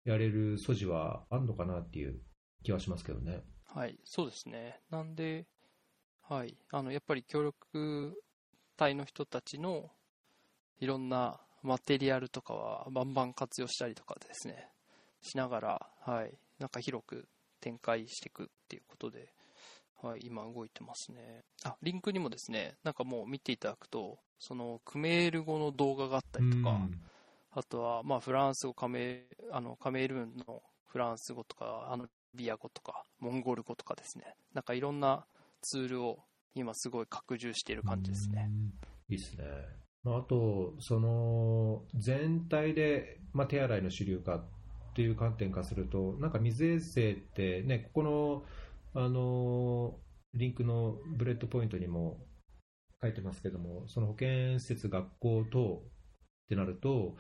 [0.06, 2.20] やれる素地はあるのかなっていう
[2.64, 3.44] 気はしますけどね。
[3.68, 4.80] はい、そうですね。
[4.90, 5.46] なんで、
[6.28, 8.22] はい、あのやっぱり協力
[8.78, 9.92] 隊の人たちの
[10.80, 14.70] いろんなマテリアルとかはバンバン活用したりとかですね、
[15.22, 17.28] しながら、はい、なんか広く
[17.60, 19.34] 展開していくっていうことで、
[20.02, 21.44] はい、今動いてますね。
[21.64, 26.80] あ、リンクにもですね、なんかもう見ていただくと、そのクメール語の動画があったりとか、
[27.52, 34.36] あとは、まあ、フランス語カメ、あの、カメルーンのフランス語とか、あの、ビア語とか、モンゴル語とかですね。
[34.54, 35.26] なんかいろんな
[35.62, 36.20] ツールを
[36.54, 38.50] 今すごい拡充している感じですね。
[39.10, 39.46] いいですね。
[40.04, 44.44] まあ、あと、その、全体で、まあ、手洗いの主流化っ
[44.96, 48.46] ていう観点からすると、なんか水衛生ってね、ここの、
[48.94, 50.00] あの、
[50.34, 52.26] リンクの bullet point にも
[53.02, 55.82] 書いてますけども、その保健施設、学校等
[56.50, 57.16] ってなると、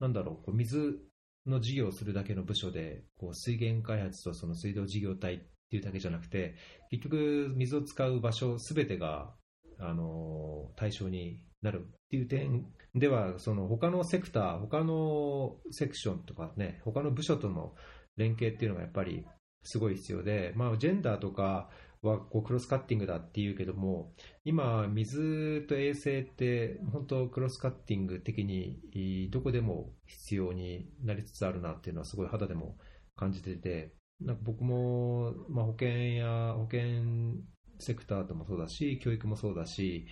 [0.00, 0.98] なんだろう、こう水
[1.46, 5.38] の事業をするだけの部署で、こう水源開発とその水道事業体っ
[5.70, 6.56] ていうだけじゃなくて、
[6.90, 9.32] 結局、水を使う場所すべてが、
[9.78, 17.74] あの対象になるっていう点では、その他のセクター、他のセクションとかね、他の部署との
[18.16, 19.24] 連携っていうのがやっぱり
[19.62, 21.70] すごい必要で、まあ、ジェンダーとか
[22.08, 24.12] はこうクロスカッティングだっていうけども、
[24.44, 32.76] 今、水と衛生って本当クロスカッティング的にどこでも必要になりつつあるなっていうのはすごい肌でも
[33.16, 37.34] 感じてて、なんか僕も、まあ、保険や保険
[37.78, 40.06] セクターともそうだし、教育もそうだし、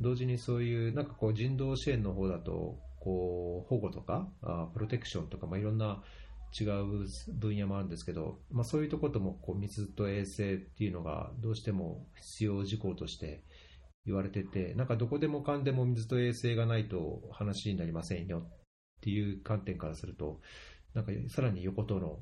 [0.00, 6.02] 同時にそういうなんかこう人道支援の方だと、こう保護とかあプロテクションとか、まあ、いろんな
[6.58, 13.44] 違う分野もあるんですけど、まあ、そういうところともこう水と衛生っていうのがどうしても必要事項として
[14.06, 18.50] 言われてて、なんかどこでもかんでも水と衛生がないと話になりませんよっ
[19.02, 20.40] ていう観点からすると、
[20.94, 22.20] なんかさらに横との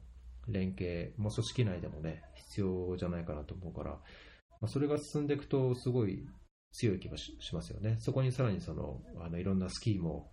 [0.48, 4.00] 連携、も組織内でもね、必要じゃないかなと思うから、ま
[4.62, 6.26] あ、それが進んでいくと、すごい
[6.72, 7.96] 強い気がしますよね。
[8.00, 10.30] そこにさらにそのあのいろんなスキームを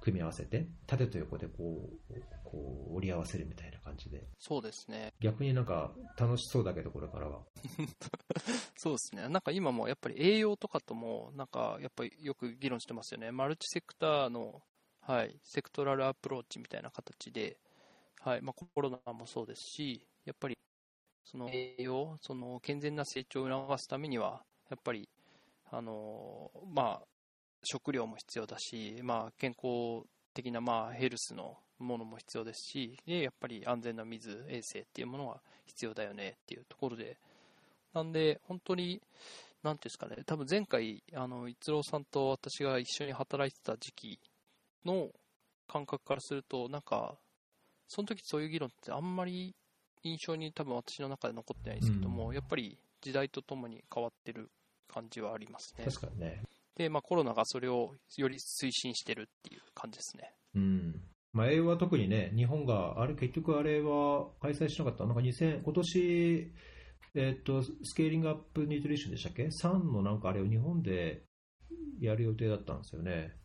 [0.00, 2.14] 組み合わせて、縦と横でこう
[2.54, 5.12] こう折り合わせるみたいな感じで、そうですね。
[5.20, 7.42] 逆になんか楽しそうだけど、これからは。
[8.76, 9.28] そうですね。
[9.28, 13.32] なんか今もやっぱり栄養とかとも、なんかやっぱりよく議論してますよね。
[13.32, 14.62] マルチセクターの、
[15.00, 17.58] はい、セクトラルアプローチみたいな形で、
[18.20, 20.56] はい、まあコロナもそうですし、やっぱり
[21.24, 25.08] その栄養、その健全な成長を促すためには、やっぱり、
[25.70, 27.06] あの、まあ、
[27.64, 37.18] 食料も必要だし、まあ、健康的な、まあ、ヘルスのものも必要ですし、で、やっぱり安全な水、衛生っていうものは必要だよねっていうところで、
[37.92, 39.00] なんで、本当に、
[39.62, 44.20] なんていうんですかね、多分前回、あの、逸郎さんと私が一緒に働いてた時期
[44.84, 45.10] の
[45.66, 47.16] 感覚からすると、なんか、
[47.88, 49.54] その時そういう議論ってあんまり
[50.02, 54.50] 印象に多分私の中で残ってないですけども、うんやっぱり時代とともに変わってる
[54.88, 55.84] 感じはありますね。
[55.84, 56.42] 確かにね。
[56.76, 60.32] で、まあコロナがそれをより推進してるっていう感じですね。
[60.54, 61.02] うん。
[61.34, 65.04] まあ、英語は特にね、日本が、あれ、結局あれは開催しなかった。
[65.04, 66.52] なんか2000、今年、
[67.16, 71.24] えっと、スケーリングアップニュートリションでしたっけ ?3 のなんかあれを日本で
[72.00, 73.36] やる予定だったんですよね。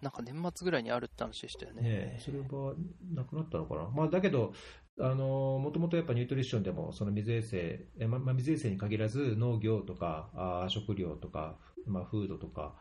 [0.00, 1.82] なんか年末ぐらいにあるって話でしたよね。
[1.82, 2.74] ね、それは
[3.12, 4.52] なくなったのかな、まあ、だけど、
[5.00, 12.74] あのもともとやっぱニュートリションでもその水衛生、えままあ、水衛生に限らず農業とかあー食料とか、まあ、フードとか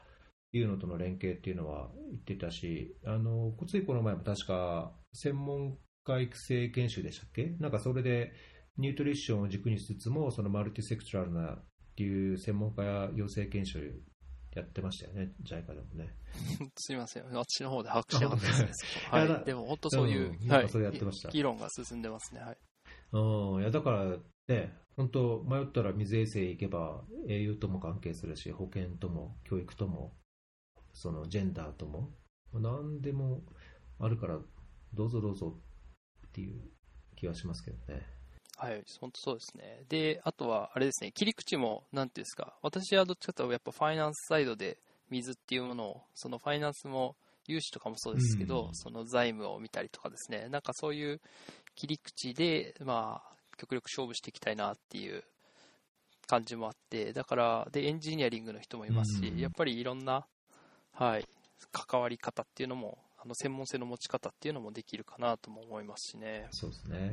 [0.58, 7.56] いうのとの連携っていうのは言ってたし、あのついこの前も確か専門家育成研修でしたっけ？
[7.60, 8.34] なんかそれで
[8.78, 11.64] ニュートリションを軸にしつつも、そのマルティセクトラルなっ
[11.96, 14.02] ていう専門家や養成研修
[14.56, 16.16] やってましたよね、JICA でもね。
[16.76, 17.26] すいません。
[17.32, 19.02] 私の方で把握しなかったですね。
[19.12, 19.46] はい。
[19.46, 22.42] でも本当そういう、はいそれやってました議論が進んでますね。
[22.42, 22.58] はい。
[23.14, 30.18] うん、いやだからね、本当、迷ったら水衛生行けば、栄養とも関係するし、保健とも、教育とも、
[30.94, 32.10] そのジェンダーとも、
[32.54, 33.44] 何でも
[34.00, 34.40] あるから、
[34.94, 35.58] どうぞどうぞ
[36.28, 36.62] っていう
[37.16, 38.06] 気がしますけどね。
[38.58, 39.84] はい、本当そうですね。
[39.90, 44.78] で、あとは、あれですね、切り口も、なんていうんですか、私はどっちかというと、やっぱファイナンスサイドで
[45.10, 47.16] 水っていうものを、そのファイナンスも、
[47.48, 51.22] 融資とかもそうですけど、うんその財務を見たりとかですね、なんかそういう
[51.76, 55.24] 切り口で、まあ、極力勝負していきたいなっていう
[56.28, 60.28] 感じもあって、だから、で、エンジニアリングの人もいますし、うんやっぱりいろんな、
[61.02, 61.26] はい、
[61.72, 66.46] 関わり方っていうのも、あの専門性の持ち方っていうのもできるかなとも思いますしね。
[66.52, 67.12] そうですね。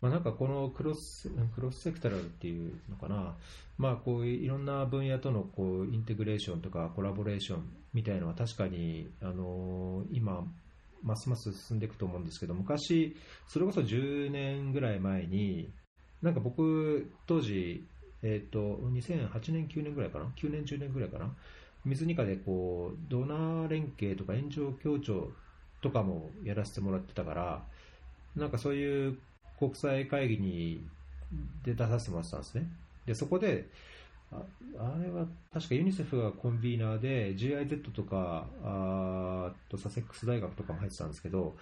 [0.00, 3.36] まあ、なんかこのクロスクロスセクタラルっていうのかな、
[3.78, 10.44] まあ、こういういろんな分野とのこうインテグレーションとかコラボレーションみたいなのは確かに、あの今、
[11.04, 13.14] ますます進んでいくと思うんですけど、昔、
[13.46, 15.70] それこそ10年ぐらい前に、
[16.20, 17.84] なんか僕、当時、
[18.24, 21.32] えっと2008年、9年ぐらいかな、9年、10年ぐらいかな、
[21.84, 25.30] 水ニカでこうドナー連携とか炎上協調
[25.80, 27.62] とかもやらせてもらってたから、
[28.36, 29.18] なんかそういう
[29.58, 30.84] 国際会議に
[31.64, 32.66] で出させてもらってたんですね。
[33.06, 33.66] で、そこで、
[34.30, 34.42] あ
[34.78, 41.54] あれは確かユニセフがコンビーナーで GIZ とかあとサセックス大学とかも入ってたんですけど、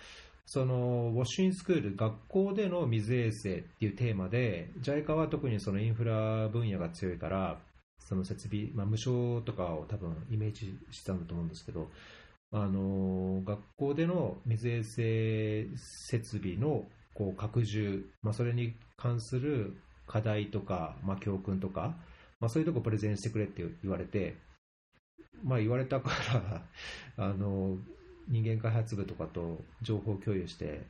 [0.47, 7.59] そのウォッシュインスクール、学校での水衛生っていうテーマで、JICA は特にそのインフラ分野が強いから、
[8.01, 11.89] その設備、まあ、無償とかを多分イメージしたんだと思うんですけど、
[12.53, 16.85] あの学校での水衛生設備の
[17.15, 19.77] こう拡充、まあ、それに関する
[20.07, 21.95] 課題とか、まあ、教訓とか、
[22.41, 24.37] まあ、そういうとこプレゼンしてくれって言われて、
[25.45, 26.63] まあ、言われたから
[27.25, 27.79] あの
[28.27, 30.83] 人間開発部とかと情報共有して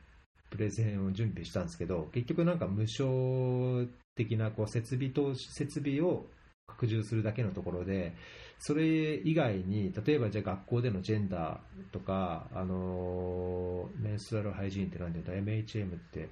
[0.51, 6.27] プレゼンを準備したんですけど結局なんか無償的なこう設備投資設備を
[6.67, 8.15] 拡充するだけのところで
[8.59, 16.29] それ以外に例えばじゃあ学校でのジェンダーとかあのメンストラルハイジーンって何て言うんだ MHM って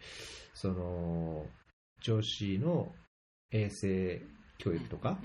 [0.54, 1.46] その
[2.00, 2.92] 女子の
[3.50, 4.22] 衛生
[4.58, 5.18] 教育とか。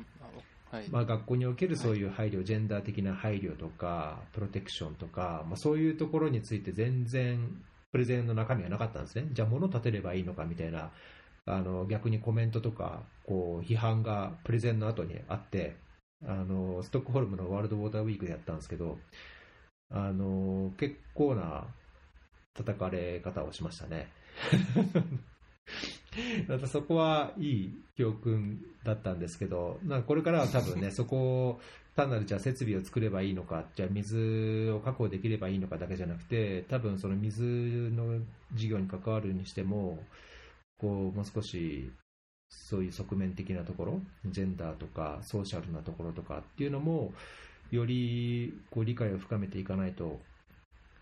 [0.90, 9.28] まあ、学校におけるそういう配慮、ジェンダー的な配慮とか、プロテクションとか、まあ、そういうところについて全然プレゼンの中身はなかったんですね。
[9.34, 10.92] じゃあ物立てればいいのかみたいな、
[11.46, 15.76] あの逆にコメントとか、こう批判がプレゼンの後にあって、
[16.26, 18.98] あのストックホルムのワールドウォーターウィークでやったんですけど、
[19.92, 21.66] あの結構な
[22.54, 24.08] 叩かれ方をしましたね。
[26.48, 31.60] またそこはいい教訓だったんですけど、なんかこれからは多分ね、 そこを
[31.96, 38.20] 単なるじゃあ設備を作ればいいのか、じゃあ水を確保できればいいのかだけじゃなくて、多分その水の
[38.54, 40.00] 事業に関わるにしても、
[40.84, 41.90] こうもう少し
[42.50, 47.14] そういう側面的なところ、ジェンダーとかソーシャルなところとかっていうのも、
[47.72, 50.20] よりこう理解を深めていかないと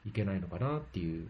[0.06, 1.28] いけないのかなっていう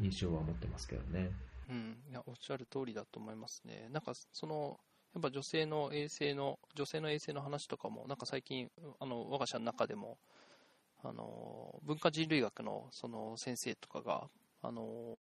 [0.00, 1.30] 印象は持ってますけどね。
[1.68, 3.88] うん、いやおっしゃる通りだと思いますね。
[3.90, 4.78] なんかその
[5.12, 8.70] やっぱ女性の衛生の女性の衛生の話とかもなんか最近
[9.00, 10.16] あの我が社の中でも
[11.02, 14.28] あの文化人類学のその先生とかが
[14.62, 15.18] あの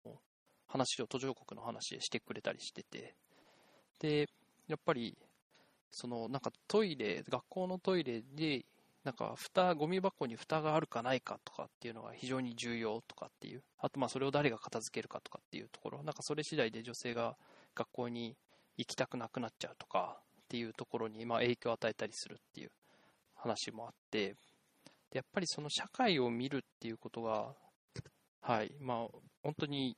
[0.68, 3.16] 話を途上国の話してくれたりしてて。
[4.00, 4.30] で
[4.68, 5.18] やっぱり
[5.92, 8.66] そのなんかトイレ学校のトイレで
[9.04, 13.64] なんか蓋ゴミ箱に蓋があるかないかとかっていうのが非常に重要とかっていう。
[13.80, 16.04] あとまあそれを誰が片付けるかとかっていうところ。
[16.04, 17.38] なんかそれ次第で女性が
[17.74, 18.36] 学校に
[18.78, 22.72] 行きたくなくなっちゃうとかっていうところにまあ影響を与えたりするっていう
[23.36, 24.36] 話もあって。
[25.10, 27.56] でやっぱりその社会を見るっていうことが
[28.42, 29.08] はいまあ
[29.42, 29.96] 本当に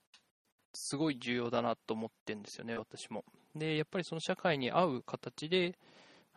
[0.74, 3.24] すごい重要だなと思ってるんですよね私も。
[3.56, 5.78] でやっぱりその社会に合う形で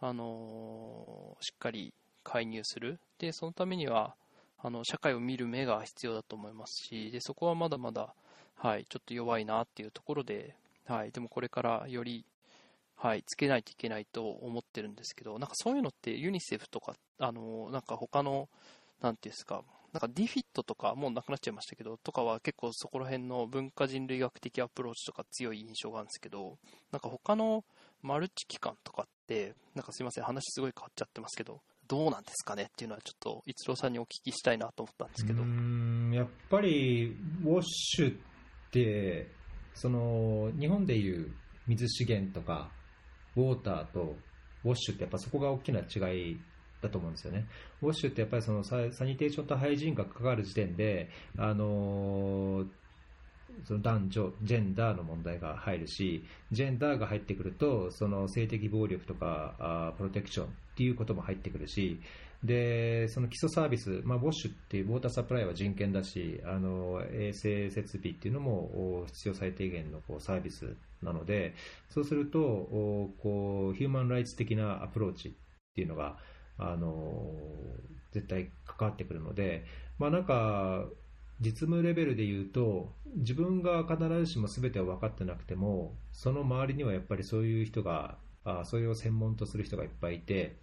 [0.00, 1.92] あのーしっかり
[2.24, 3.00] 介入する。
[3.18, 4.14] でそのためには
[4.64, 8.14] あの社会を見る目が必要だと思いますしでそこはまだまだ、
[8.54, 10.54] はい、ちょっと弱いなっていうところで、
[10.86, 12.24] はい、でもこれからより、
[12.96, 18.48] はい、つけないといけないと思ってるんですけどなんかそういうのってユニセフとかあのなんか他の
[19.00, 19.62] なんていうんですか
[19.92, 26.58] なんかディフィットとかもうなくなっちゃいましたけどとかは結構そこら辺の文化人類学的アプローチとか強い印象があるんですけど
[26.90, 27.64] なんか他の
[28.02, 35.42] マルチ機関とかってなんかすいません話すごい変わっちゃってますけどどうなんですかねっていうのはちょっと逸郎さんにお聞きしたいなと思ったんですけど。
[35.42, 38.14] うんやっぱりウォッシュっ
[38.70, 39.30] て
[39.74, 41.32] その日本でいう
[41.66, 42.70] 水資源とか
[43.36, 44.16] ウォーターと
[44.64, 46.40] ウォッシュってやっぱそこが大きな違い
[46.82, 47.46] だと思うんですよね。
[47.80, 51.08] ウォッシュってやっぱりそのサニテーションとハイジーンが関わる時点で、
[51.38, 52.66] あのー
[53.64, 62.00] その男女、ジェンダーの問題が入るし、ジェンダーが入ってくると、その性的暴力とかあプロテクションっていうことも入ってくるし、
[62.42, 71.54] でその基礎サービス、まあ、ウォッシュっていうウォーターサプライは人権だし、あの衛生設備っていうのも必要最低限のこうサービスなので、
[71.90, 75.32] そうするとこうヒューマンライツ的なアプローチっ
[75.74, 76.16] ていうのが、
[76.58, 77.32] あの
[78.12, 79.64] 絶対関わってくるので、
[79.98, 80.86] まあ、なんか
[81.40, 90.56] 実務レベルで言うと、自分が必ずしも全てを分かってなくても、その周りにはやっぱりそういう人が、あそれを専門とする人がいっぱいいて、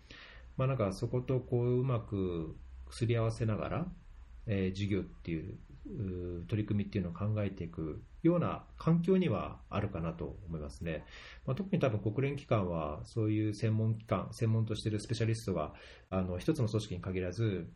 [0.57, 2.55] まあ、なんかそことこううまく
[2.91, 3.85] すり合わせながら、
[4.47, 5.57] えー授業っていう
[6.47, 11.05] 取り組みっていうのを考えていくような環境にはあるかなと思いますね。
[11.45, 15.73] まあ、特に多分国連機関はそういう専門機関、専門としているスペシャリストが
[16.09, 17.71] あの一つの組織に限らず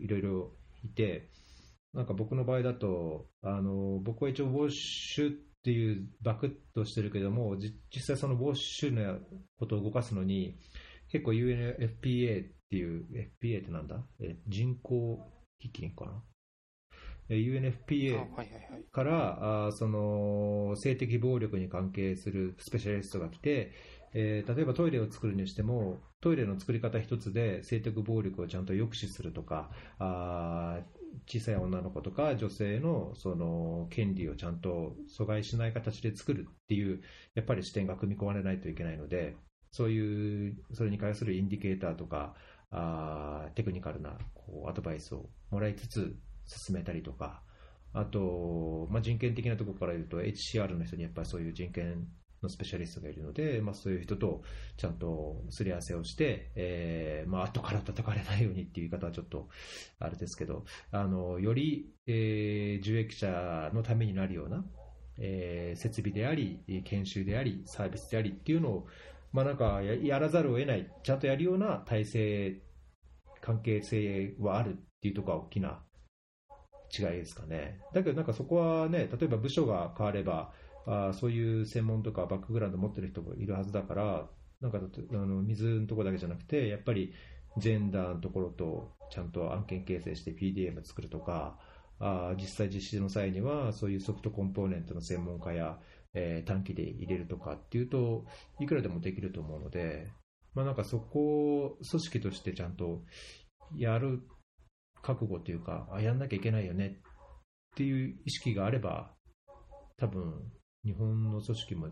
[0.00, 0.52] いろいろ
[0.84, 1.30] いて、
[1.94, 9.18] なんか僕の場合だと、あの僕は一応ウォッシュっていうバクッとしてるけども、じ実際そのウォッシュの
[9.58, 10.58] ことを動かすのに、
[11.08, 13.06] 結構 UNFPA っていう、
[13.40, 14.04] FPA ってなんだ？
[14.46, 15.20] 人工
[15.58, 16.22] 基金かな？
[17.28, 18.26] ?UNFPA
[18.92, 23.72] からあーその性的暴力に関係するスペシャリストが来て、
[24.14, 30.96] えー例えばトイレを作るにしてもトイレの作り方一つで性的暴力をちゃんと抑止するとかあー
[31.26, 37.00] 小さい女の子とか女性のその権利をちゃんと阻害しない形で作るっていう
[37.34, 39.36] やっぱり視点が組み込まれないといけないので
[39.72, 42.34] そういうそれに関するインディケーターとか
[42.70, 46.16] あーテクニカルなこうアドバイスをもらいつつ
[46.46, 47.42] 進めたりとか。
[47.92, 52.06] あと、まあ、人権的なところから言うと、HCR の人にやっぱりそういう人権
[52.42, 54.42] のスペシャリストがいるので、まあ、そういう人と
[54.76, 59.48] ちゃんとすり合わせをして、えーまあ後から叩かれないようにっていう言い方はちょっと
[59.98, 64.64] あれですけど、あのより、えー受益者のためになるような、
[65.18, 68.86] えー設備であり、研修であり、サービスでありっていうのを、
[69.32, 72.62] まあ、なんかやらざるを得ない、ちゃんとやるような体制、
[73.40, 75.82] 関係性はあるっていうところが大きな
[76.96, 77.80] 違いですかね。
[77.92, 80.52] だけどなんかそこはね、例えば部署が変われば、
[80.86, 84.28] あそういう専門とかバックグラウンド持ってる人もいるはずだから、
[84.60, 87.12] なんかあの水のとこだけじゃなくて、やっぱり
[87.58, 91.58] ジェンダーのところとちゃんと案件形成して PDM 作るとか、
[91.98, 95.78] あ実際実施の際にはそういうソフトコンポーネントの専門家や、
[96.14, 98.24] えー短期で入れるとかっていうと
[98.60, 100.08] いくらでもできると思うので、
[100.54, 103.02] まあ、なんかそこを組織としてちゃんと
[103.76, 104.22] やる
[105.06, 106.92] 覚悟というかあやんなきゃいけないよねっ
[107.76, 109.12] ていう意識があれば
[109.96, 110.34] 多分
[110.84, 111.88] 日本の組織も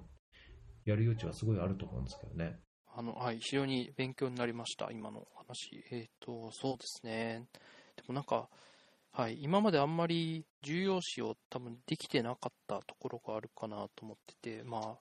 [0.85, 2.59] やる余地はすごいあると思うんですけどね。
[2.97, 5.85] あの、はい、非常に勉強になりました、今の話。
[5.91, 7.47] えっ、と、そうですね。
[7.97, 8.49] でもなんか、
[9.13, 14.97] はい、今まであんまり重要視を多分できてなかったところがあるかなと思ってて、まあ、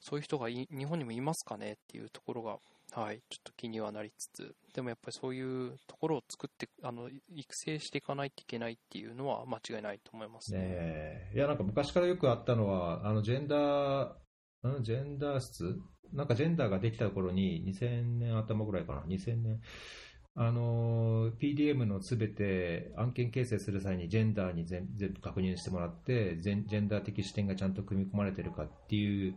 [0.00, 2.58] そういう人が日本にもいますかねっていうところが、
[2.92, 11.30] はい、ちょっと気にはなりつつ、でもやっぱりそういうところを作って、あの育成していかないといけないっていうのは間違いないと思いますね。
[11.34, 15.78] いや、なんか昔からよくあったのは、あの、ジェンダー、んジェンダー室
[16.12, 19.60] なんかジェンダーができた頃に、2000年頭ぐらいかな、2000年？
[20.36, 29.36] の、PDM のすべて案件形成する際にジェンダーに全全部確認してもらって、ジェンダー的視点がちゃんと組み込まれてるかっていう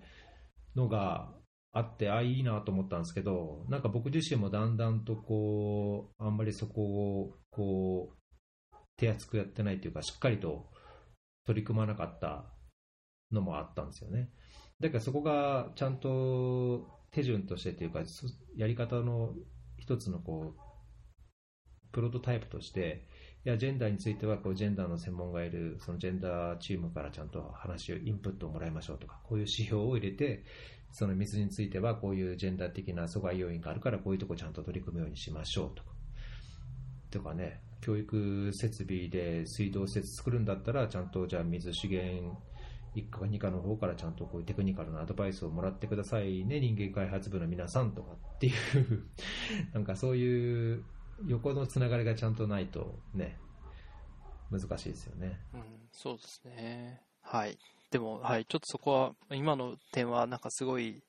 [0.75, 1.29] のが
[1.73, 10.69] あって、あ、いいなと思ったんですけど、なんか僕自身もだんだんとこう、あんまりそこを、こう、手厚くやってないというか、しっかりと
[11.45, 12.45] 取り組まなかった
[13.31, 14.29] のもあったんですよね。
[14.79, 18.01] だからそこがちゃんと手順としてというか、
[18.55, 19.33] やり方の
[19.79, 20.61] 一つのこう、
[21.91, 23.07] プロトタイプとして、
[23.45, 30.43] いや、ジェンダーについては、こう、ジェンダーの専門がいる、そのジェンダーチームからちゃんと話を、インプットをもらいましょうとか、こういう指標を入れて、
[30.93, 35.89] その水については、こういうジェンダー的な阻害要因があるから、こういうとこちゃんと取り組むようにしましょうとか。
[37.09, 42.37] とかね、教育設備で水道施設作るんだったら、ちゃんとじゃあ水資源
[42.95, 48.53] 1か2課の方からちゃんとこういうテクニカルなアドバイスをもらってくださいね、人間開発部の皆さんとかっていう、
[49.73, 50.83] なんかそういう
[51.25, 53.39] 横のつながりがちゃんとないとね、
[54.51, 55.39] 難しいですよね。
[55.53, 57.01] うん、そうですね。
[57.21, 57.57] はい。
[57.93, 61.03] でも、はい、ちょっとそこは、今の点は、なんかすごい、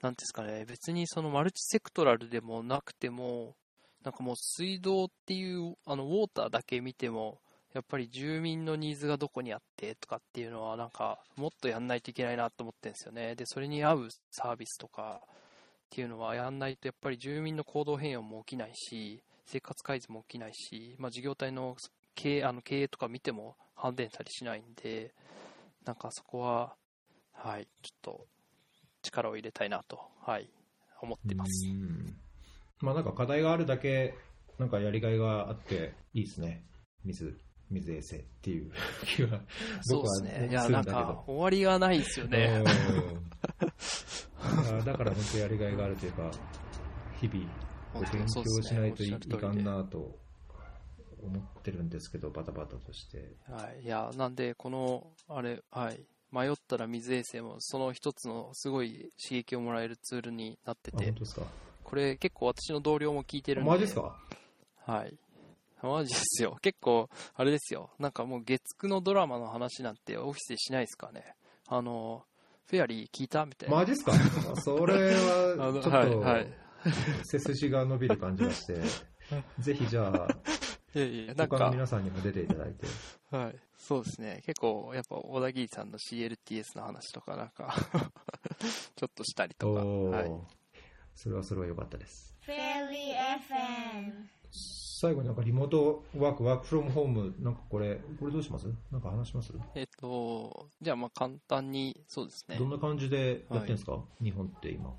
[0.00, 3.56] なんていうんですかね、別にそのマルチセクトラルでもなくても、
[4.02, 7.42] なんかもう水道っていう、あの、ウォーターだけ見ても、
[7.74, 13.34] やっぱり住民のニーズがどこにあってとかっていうのは、なんか、もっとやんないといけないなと思ってるんですよね。
[13.34, 15.28] で、それに合うサービスとかっ
[15.90, 21.76] ていうのはやんないと、やっぱり住民の行動変容も起きないし、生活改善も起きないし、まあ、事業体の
[22.14, 25.12] 経営あの経営とか見ても反転たりしないんで、
[25.90, 26.76] なんかそこは、
[27.32, 28.26] はい、ちょっと
[29.02, 30.48] 力を入れたいなと、はい、
[31.02, 31.66] 思ってます。
[31.68, 32.14] うん
[32.78, 34.14] まあなんか課題があるだけ、
[34.56, 36.64] なんかやりがいがあっていいですね。
[37.04, 37.36] 水、
[37.70, 38.70] 水衛生っていう
[39.04, 39.40] 気は、
[39.82, 40.48] そうですね。
[40.48, 42.62] いや、なんか終わりがないですよね。
[44.70, 46.30] うん だから本当やりがいがあるというか、
[47.20, 47.44] 日々、
[48.12, 50.16] 勉強しないといかんなと
[51.22, 53.36] 思ってるんですけど、バタバタとして。
[53.50, 56.00] はい、いや、なんで、この、あれ、はい、
[56.32, 61.42] 迷ったら水衛星も、その一つのすごい刺激をもらえるツールになってあ、て本当、ですか？
[61.82, 64.16] これ結構私の同僚も聞いてるんで、マジですか？
[64.86, 65.14] はい。
[65.82, 66.58] マジですよ。
[66.60, 67.90] 結構、あれですよ。
[67.98, 71.34] なんかもう月9のドラマの話なんてオフィスでしないですかね。
[71.68, 72.22] あの、
[72.66, 73.76] フェアリー聞いたみたいな。
[73.76, 74.12] マジですか？
[74.60, 76.44] それあのは、ちょっはい、はい。
[76.44, 76.50] と、
[77.24, 78.74] 背筋が伸びる感じがして、
[79.58, 80.28] ぜひじゃあ、
[80.94, 82.86] いやいや、なんか、他の皆さんにも出ていただいて。
[83.36, 83.56] はい。
[83.76, 84.42] そうですね。
[84.44, 87.74] 結構、やっぱ、小田切さんの CLTS の話とか、なんか、
[88.96, 90.30] ちょっとしたりとか、はい。
[91.14, 92.34] それはそれは良かったです。
[92.40, 98.66] フェリー FM 最後になんかリモートワーク、ワークフロムホーム、なんかこれ、これどうします？
[98.90, 102.66] なんか話します、えっと、じゃあ、まあ、簡単に、そうですねど。
[102.66, 104.94] んな感じでやってるんですか、日本って今。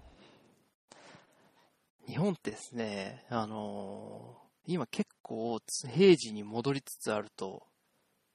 [2.08, 7.64] 日本ってですね、あのー今結構つ平時に戻りつつあると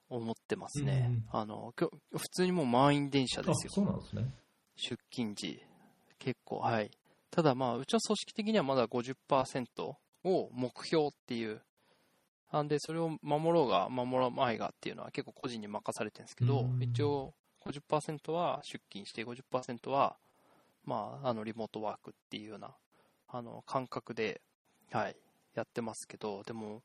[0.09, 1.23] 思ってますね。
[1.31, 3.73] あの、きょ普通にもう満員電車であ、すよ。
[3.73, 4.33] そうなんですね。
[4.77, 5.63] 出勤時。
[6.19, 6.91] 結構、はい。
[7.31, 9.67] ただまあ、うちは組織的にはまだ50%
[10.25, 11.63] を目標っていう。
[12.53, 20.17] なんで、それを守ろうが守らないがっていうのは結構個人に任されてるんですけどうん、一応50%は出勤して50%は、
[20.85, 22.77] まあ、あの、リモートワークっていうような、
[23.29, 24.41] あの、感覚で、
[24.93, 25.17] はい、
[25.57, 26.83] やってますけど、でも、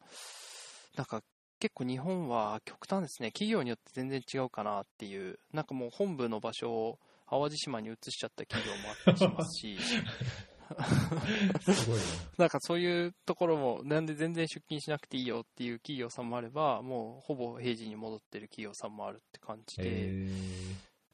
[0.95, 1.21] なんか
[1.59, 3.31] 結構日本は極端ですね。
[3.31, 6.99] 企業によって全然違うかなっていう、なんかもう本部の場所を
[7.29, 9.77] 淡路島に移しちゃった企業もあったりしますし、
[11.61, 12.03] すごいね。
[12.37, 20.29] なんかそういうところも、なんで全然出勤しなくていいよっていう企業さんもあれば、もうほぼ平時に戻ってる企業さんもあるって感じで、え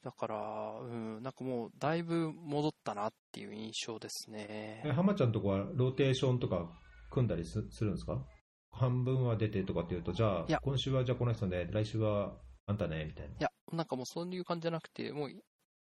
[0.03, 4.93] だから、うん、なんかもうだいぶ戻ったなっていう印象ですねー、。
[4.93, 6.69] 浜ちゃんとこはローテーションとか
[7.09, 8.25] 組んだりすするんですか？
[8.71, 12.37] 半分は出てとかっていうと、じゃあ、今週はじゃあこの人ね、来週は
[12.67, 13.31] あんたね、みたいな。
[13.33, 15.31] いや、なんかもうそういう感じじゃなくて、もう、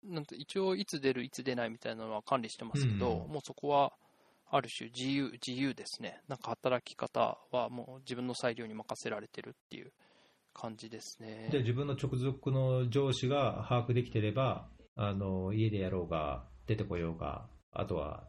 [0.05, 3.93] なんて一応いつ出る、いつ出ないみたいなのは管理してますけど、うんもうそこは、
[4.49, 6.21] ある種自由、自由ですね。
[6.29, 9.93] なんか働き方はもう自分の裁量に任せられてるっていう
[10.55, 11.49] 感じですね。
[11.51, 18.29] で、自分の直属の上司が把握できてれば、あの、家でやろうが、出てこようが、あとは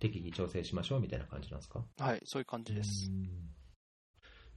[0.00, 1.84] 適宜調整しましょうみたいな感じなんですか？
[1.98, 3.08] はい、そういう感じです。
[3.10, 3.28] うん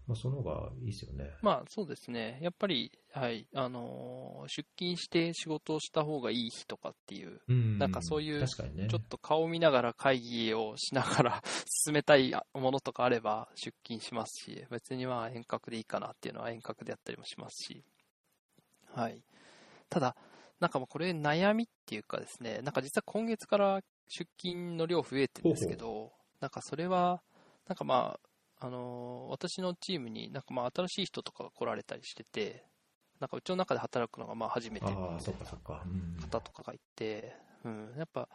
[0.06, 1.30] まあ、その方がいいですよね。
[1.42, 2.38] まあそうですね。
[2.42, 8.88] やっぱり、はい、あのー出勤して仕事をした方がいい日とかっていう、うんなんかそういう確かにね。
[8.90, 11.42] ちょっと顔見ながら会議をしながら
[11.86, 17.86] 進めたいものとかあれば出勤しますし、別にまあ遠隔でいいかなっていうのは遠隔でやったりもしますし、
[18.94, 19.24] はい。
[19.90, 20.18] ただ、
[20.60, 27.22] なんかもうこれ悩みっていうかですね、なんか実は今月から出勤の量増えてるんですけど、なんかそれは、
[27.68, 28.18] なんかま
[28.60, 32.66] あ、あのー私のチームになんかまあ新しい人とかが来られたりしてて、
[33.20, 35.82] なんかうちの中で働くのがまあ初めてああ、そっかそっか。
[35.86, 38.28] うん方とかがいて、うん、やっぱ、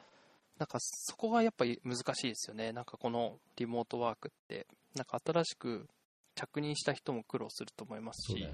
[0.59, 2.73] なんかそこがやっぱり難しいですよね。
[2.73, 5.89] なんかこのリモートワークって、なんか新しく
[6.35, 8.51] 着任した人も苦労すると思いますし、ね。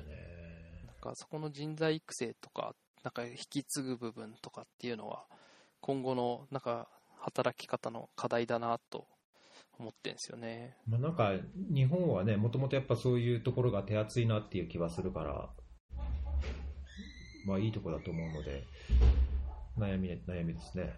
[0.86, 5.24] なんかそこの人材育成とか、なんか引き継ぐ部分とかっていうのは、
[5.80, 6.88] 今後のなんか
[7.24, 9.06] 働き方の課題だなと
[9.78, 10.76] 思ってるんですよね。
[10.86, 11.32] まあ、なんか、
[11.74, 15.48] 日本はね、もともとやっぱそういうところが手厚いなっていう気はするから、
[17.46, 18.62] まあいいところだと思うので、
[19.78, 20.94] 悩み、悩みですね。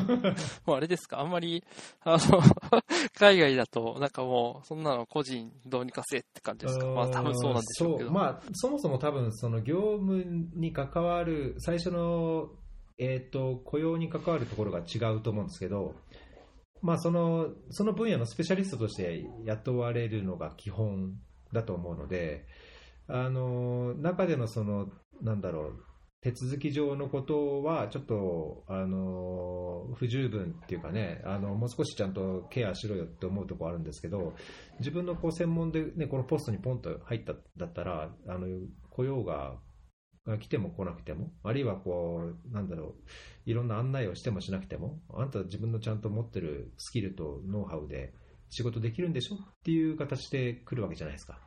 [0.66, 1.64] もうあれですか、あんまり、
[2.02, 2.40] あの、
[3.18, 6.86] 海外だと、なんかもう、そんなの個人どうにかせえって感じですか？
[6.86, 8.12] まあ多分そうなんでしょうけど。
[8.12, 12.50] まあ、そもそも多分、その業務に関わる、最初の、
[12.98, 15.94] えっ、と、雇用に関わるところが違うと思うんですけど、
[16.82, 21.14] まあ、その、その分野のスペシャリストとして雇われるのが基本
[21.52, 22.46] だと思うので、
[23.08, 24.88] あの、中でのその、
[25.22, 25.84] なんだろう、
[26.20, 34.34] 手続き上のことは、ちょっと、あの、不十分っていうかね、あの、もう少しちゃんとケアしろよって思うところあるんですけど、
[34.78, 38.46] 自分のこう専門で、ね、このポストにポンと入っただったら、あの
[38.88, 39.58] 雇用が
[40.26, 42.96] が来ても来なくても、あるいはこう、なんだろ
[43.46, 48.14] う、いろんな案内をしてもしなくても、あんた自分のちゃんと持ってるスキルとノウハウで
[48.48, 51.40] 仕事できるんでしょっていう形で来るわけじゃないですか。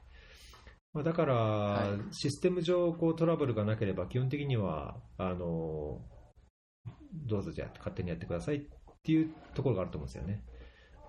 [0.93, 6.01] まあ、だから、はいシステム上こうトラブルがなければ、基本的には、あの、
[7.25, 8.59] どうぞじゃあ勝手にやってくださいっ
[9.03, 10.43] ていうところがあると思うんですよね。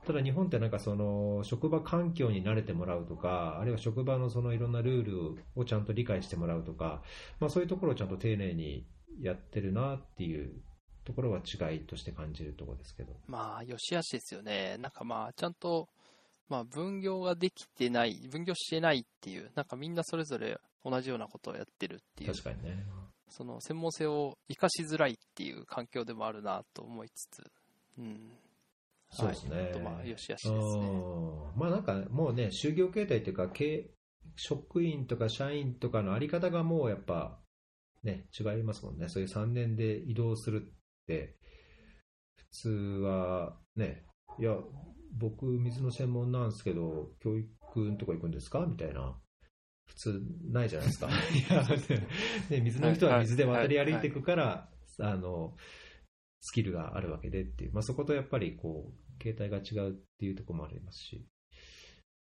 [0.08, 7.02] ただ日本ってなんかその職場環境に慣れてもらうとか、あるいは職場のそのいろんなルールをちゃんと理解してもらうとか、
[7.40, 8.86] まあ、そういうところをちゃんと丁寧に
[9.20, 10.62] やってるなっていう
[11.04, 13.12] ところは違いとして感じるところですけど。
[13.26, 14.78] まあ、よしあしですよね。
[14.80, 15.90] なんかまあ、ちゃんと、
[16.48, 20.56] まあ、分業ができてない、分業してないっていう、なんかみんなそれぞれ
[20.86, 22.82] 同じようなことをやってるっていう、確かにね。
[23.28, 27.42] その専門性を活かしづらいっていう環境でもあるなと思いつつ、
[27.98, 28.32] うん。
[29.10, 29.70] そうですね。
[29.72, 30.54] はい、まあ、よしあしですね。
[30.54, 33.90] うんまあなんかもうね、就業形態というか、経
[34.36, 37.40] 職員とか社員とかのあり方がもうやっぱ、
[38.02, 39.08] ね、違いますもんね。
[39.08, 40.70] そういう3年で移動するっ
[41.06, 41.36] て、
[42.36, 42.68] 普通
[43.02, 44.04] はね、
[44.38, 44.56] いや、
[45.16, 47.48] 僕、水の専門なんですけど、教育
[47.80, 48.66] のとこ行くんですか？
[48.66, 49.18] みたいな。
[49.86, 51.08] 普通ないじゃないですか。
[51.10, 51.10] い
[51.50, 51.62] や、
[52.50, 55.56] ね、水の人は水で渡り歩いていくから、あの、
[56.48, 61.26] スキルがあるわけでっていう、まあ、そことやっぱりこう、形態が違うっていうところもありますし、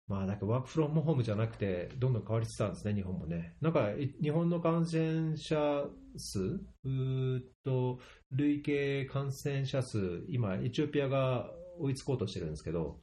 [0.08, 3.56] まあ、なんかワークフロームホームじゃなくて、どんどん変わりつつあるんですね、日本もね。
[3.62, 3.88] なんか、
[4.20, 5.86] 日本の感染者
[6.18, 7.98] 数、うーっと、
[8.32, 13.00] 累計感染者数、今、エチオピアが追いつこうとしてるんですけど、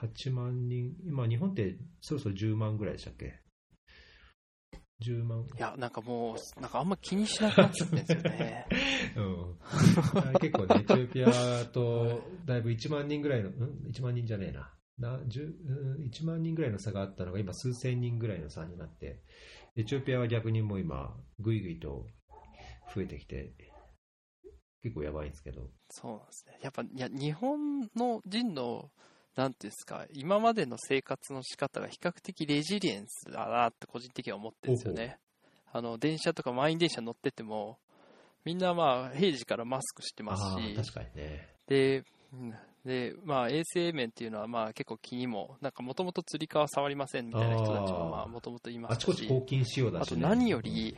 [0.00, 3.45] 8万人、今、日本ってそろそろ10万ぐらいでしたっけ？
[5.02, 5.40] ?10 万。
[5.40, 8.66] いや、なんかもう、なんかあんま気にしなくなっちゃってるんですよね。
[9.16, 9.58] うん、
[10.40, 14.72] 結構ね、エチオピアとだいぶ1万人ぐらいの、うん、1万人じゃねえな。
[14.98, 19.22] な10うん1万人ぐらいの差があったのが今数千人ぐらいの差になって、
[19.76, 22.06] エチオピアは逆にもう今、ぐいぐいと
[22.94, 23.52] 増えてきて、
[24.82, 25.70] 結構やばいんですけど。
[25.90, 26.58] そうなんですね。
[26.62, 28.90] やっぱ、いや、日本の人の、
[29.36, 35.18] なんていうんですか、今までの生活の仕方が比較的レジリエンスだなって個人的には思ってるんですよね。
[35.72, 37.78] あの、電車とか満員電車乗ってても、
[38.44, 41.48] みんなまあ、平時からマスクしてますし、確かにね。
[41.66, 42.54] で、うん
[42.86, 50.22] で、まあ、衛生面っていうのは、まあ、結構気にも、なんか、もともと釣り革触りませんみたいな人たちあも、ーまあ、もともといますし、あちこち抗菌しようだあし、ね。
[50.22, 50.96] と何より、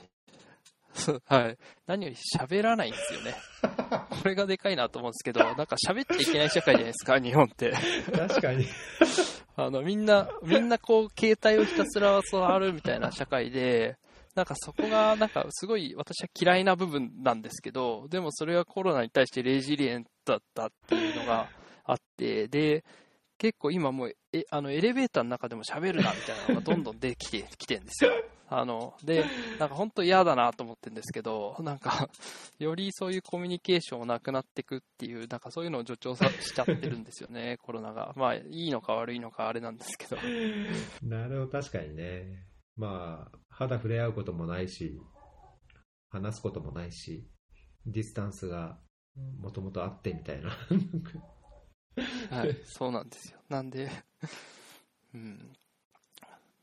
[1.24, 3.34] はい、何より喋らないんですよね。
[4.28, 7.72] これがでかいなと思うんですけど、 なんか喋っちゃいけない社会じゃないですか、日本って。
[8.12, 8.66] 確かに。
[9.56, 13.96] あの、みんな、みんなこう、携帯をひたすら触るみたいな社会で、
[14.34, 21.48] なんかそこが、なんかすごい私は嫌いな部分なんですけど、でもそれはコロナに対してレジリエントだったっていうのが
[21.84, 22.84] あって、で、
[23.38, 28.12] 結構今もう、え、あの、エレベーターの中でも喋るなみたいなのがどんどんできてきてるんですよ。
[28.50, 29.24] あの、で、
[29.58, 32.08] なんか本当嫌だなと思ってるんですけど、なんか、
[32.58, 38.14] よりそういうコミュニケーションをなくなっていくっていう、なんかそういうのを助長さしちゃってるんですよね、 コロナが。
[38.16, 40.16] まあ、いいのか悪いのかあれなんですけど。
[41.02, 42.46] なるほど、確かにね。
[42.76, 44.98] まあ、肌触れ合うこともないし、
[46.10, 47.28] 話すこともないし、
[47.84, 48.78] ディスタンスが
[49.40, 50.50] もともとあってみたいな。
[52.30, 53.40] はい、そうなんですよ。
[53.48, 53.90] なんで、
[55.14, 55.52] うん。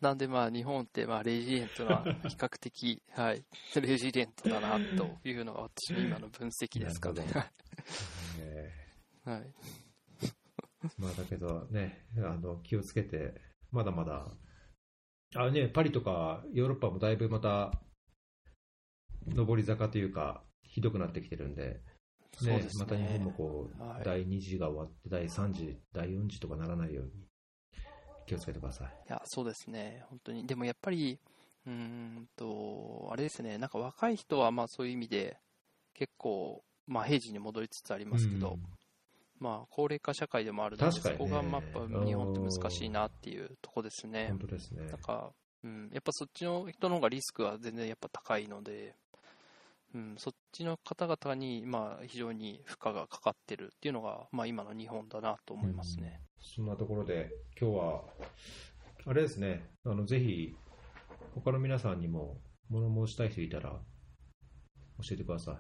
[0.02, 3.44] なんでまあ日本ってまあレジリエントな、比較的、はい、
[3.82, 7.26] レジリエントだなというのが私の今の分析ですかね。
[8.40, 8.72] え
[9.26, 9.40] はい。
[9.40, 9.46] ー
[10.98, 13.34] まあだけどね、あの気をつけて、
[13.72, 14.32] まだまだ、
[15.36, 17.72] あね、パリとかヨーロッパもだいぶまた、
[19.28, 21.82] 上り坂というか、ひどくなってきてるんで、
[22.44, 22.84] ねですね。
[22.84, 27.12] また日本もこう、はい第2次が終わって、第3次、第4次とかならないように、
[28.26, 28.88] 気をつけてください。
[28.88, 30.46] いや、そうですね、本当に。
[30.46, 31.20] でもやっぱり、
[31.66, 35.38] うーんと、あれですね、なんか若い人はまあそういう意味で、
[35.94, 38.64] 結構、まあ平時に戻りつつありますけど、うん
[39.40, 44.40] まあ高齢化社会でもあるので、ねそこがまあやっぱ日本って難しいなっていうとこですね本。
[44.40, 44.98] 当ですねなん。
[44.98, 45.32] か、
[45.64, 48.96] うん、やっぱそっちの人の方がリスクは全然やっぱ高いので、
[49.94, 56.22] うん、そっちの方々に、まあ、非常に負荷がかかってるっていうのが、まあ、今の日本だなと思いますね。
[56.54, 58.04] そんなところで、今日は、
[59.08, 60.56] あれですね、あのぜひ、
[61.34, 62.38] 他の皆さんにも
[62.70, 63.82] 物申したい人いたら、教
[65.12, 65.56] えてください。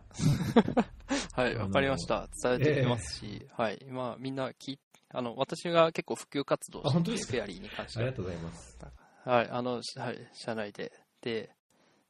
[1.33, 2.29] はい、わかりました。
[2.41, 4.79] 伝えていきますし、はい、まあ、みんな聞い
[5.09, 8.77] あの、私が結構普及活動しているフェアリーに関してはありがとうございます。
[9.25, 11.51] はい、あの、しはい、社内で、で、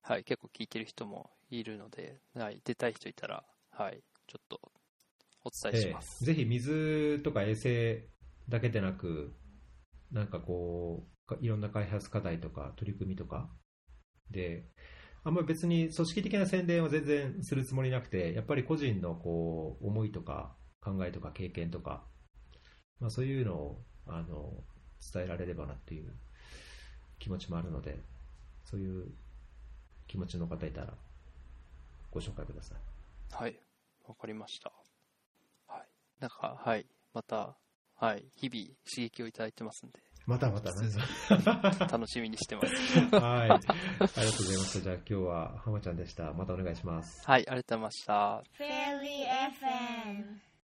[0.01, 4.59] はい、結構聞いてる人もいるので、はい、出たい人いたら、はい、ちょっと
[5.43, 6.19] お伝えします。
[6.27, 8.07] ええぜひ水とか衛生
[8.49, 9.33] だけでなく、
[10.11, 13.49] なんかこう、いろんな開発課題とか取り組みとか
[14.31, 14.69] で、
[15.23, 22.03] あんまり別に組織的な宣伝は全然するつもりなくて、やっぱり個人のこう思いとか考えとか経験とか、
[22.99, 24.63] まあ、そういうのをあの
[25.13, 26.13] 伝えられればなっていう
[27.17, 27.99] 気持ちもあるので、
[28.63, 29.11] そういう
[30.07, 30.93] 気持ちの方いたら
[32.11, 32.77] ご紹介ください。
[33.31, 33.59] はい、
[34.07, 34.71] わかりました。
[35.67, 35.87] はい。
[36.19, 37.57] なんか、はい、また、
[37.95, 40.87] はい、日々刺激をいただいてますんで、またまたね。
[41.91, 42.99] 楽しみにしてます。
[43.15, 43.49] はい。
[43.51, 43.59] あり
[43.99, 44.81] がとうございました。
[44.81, 46.33] じゃあ今日は浜ちゃんでした。
[46.33, 47.21] またお願いします。
[47.25, 48.43] はい、ありがとうございました。
[48.57, 50.45] Fairy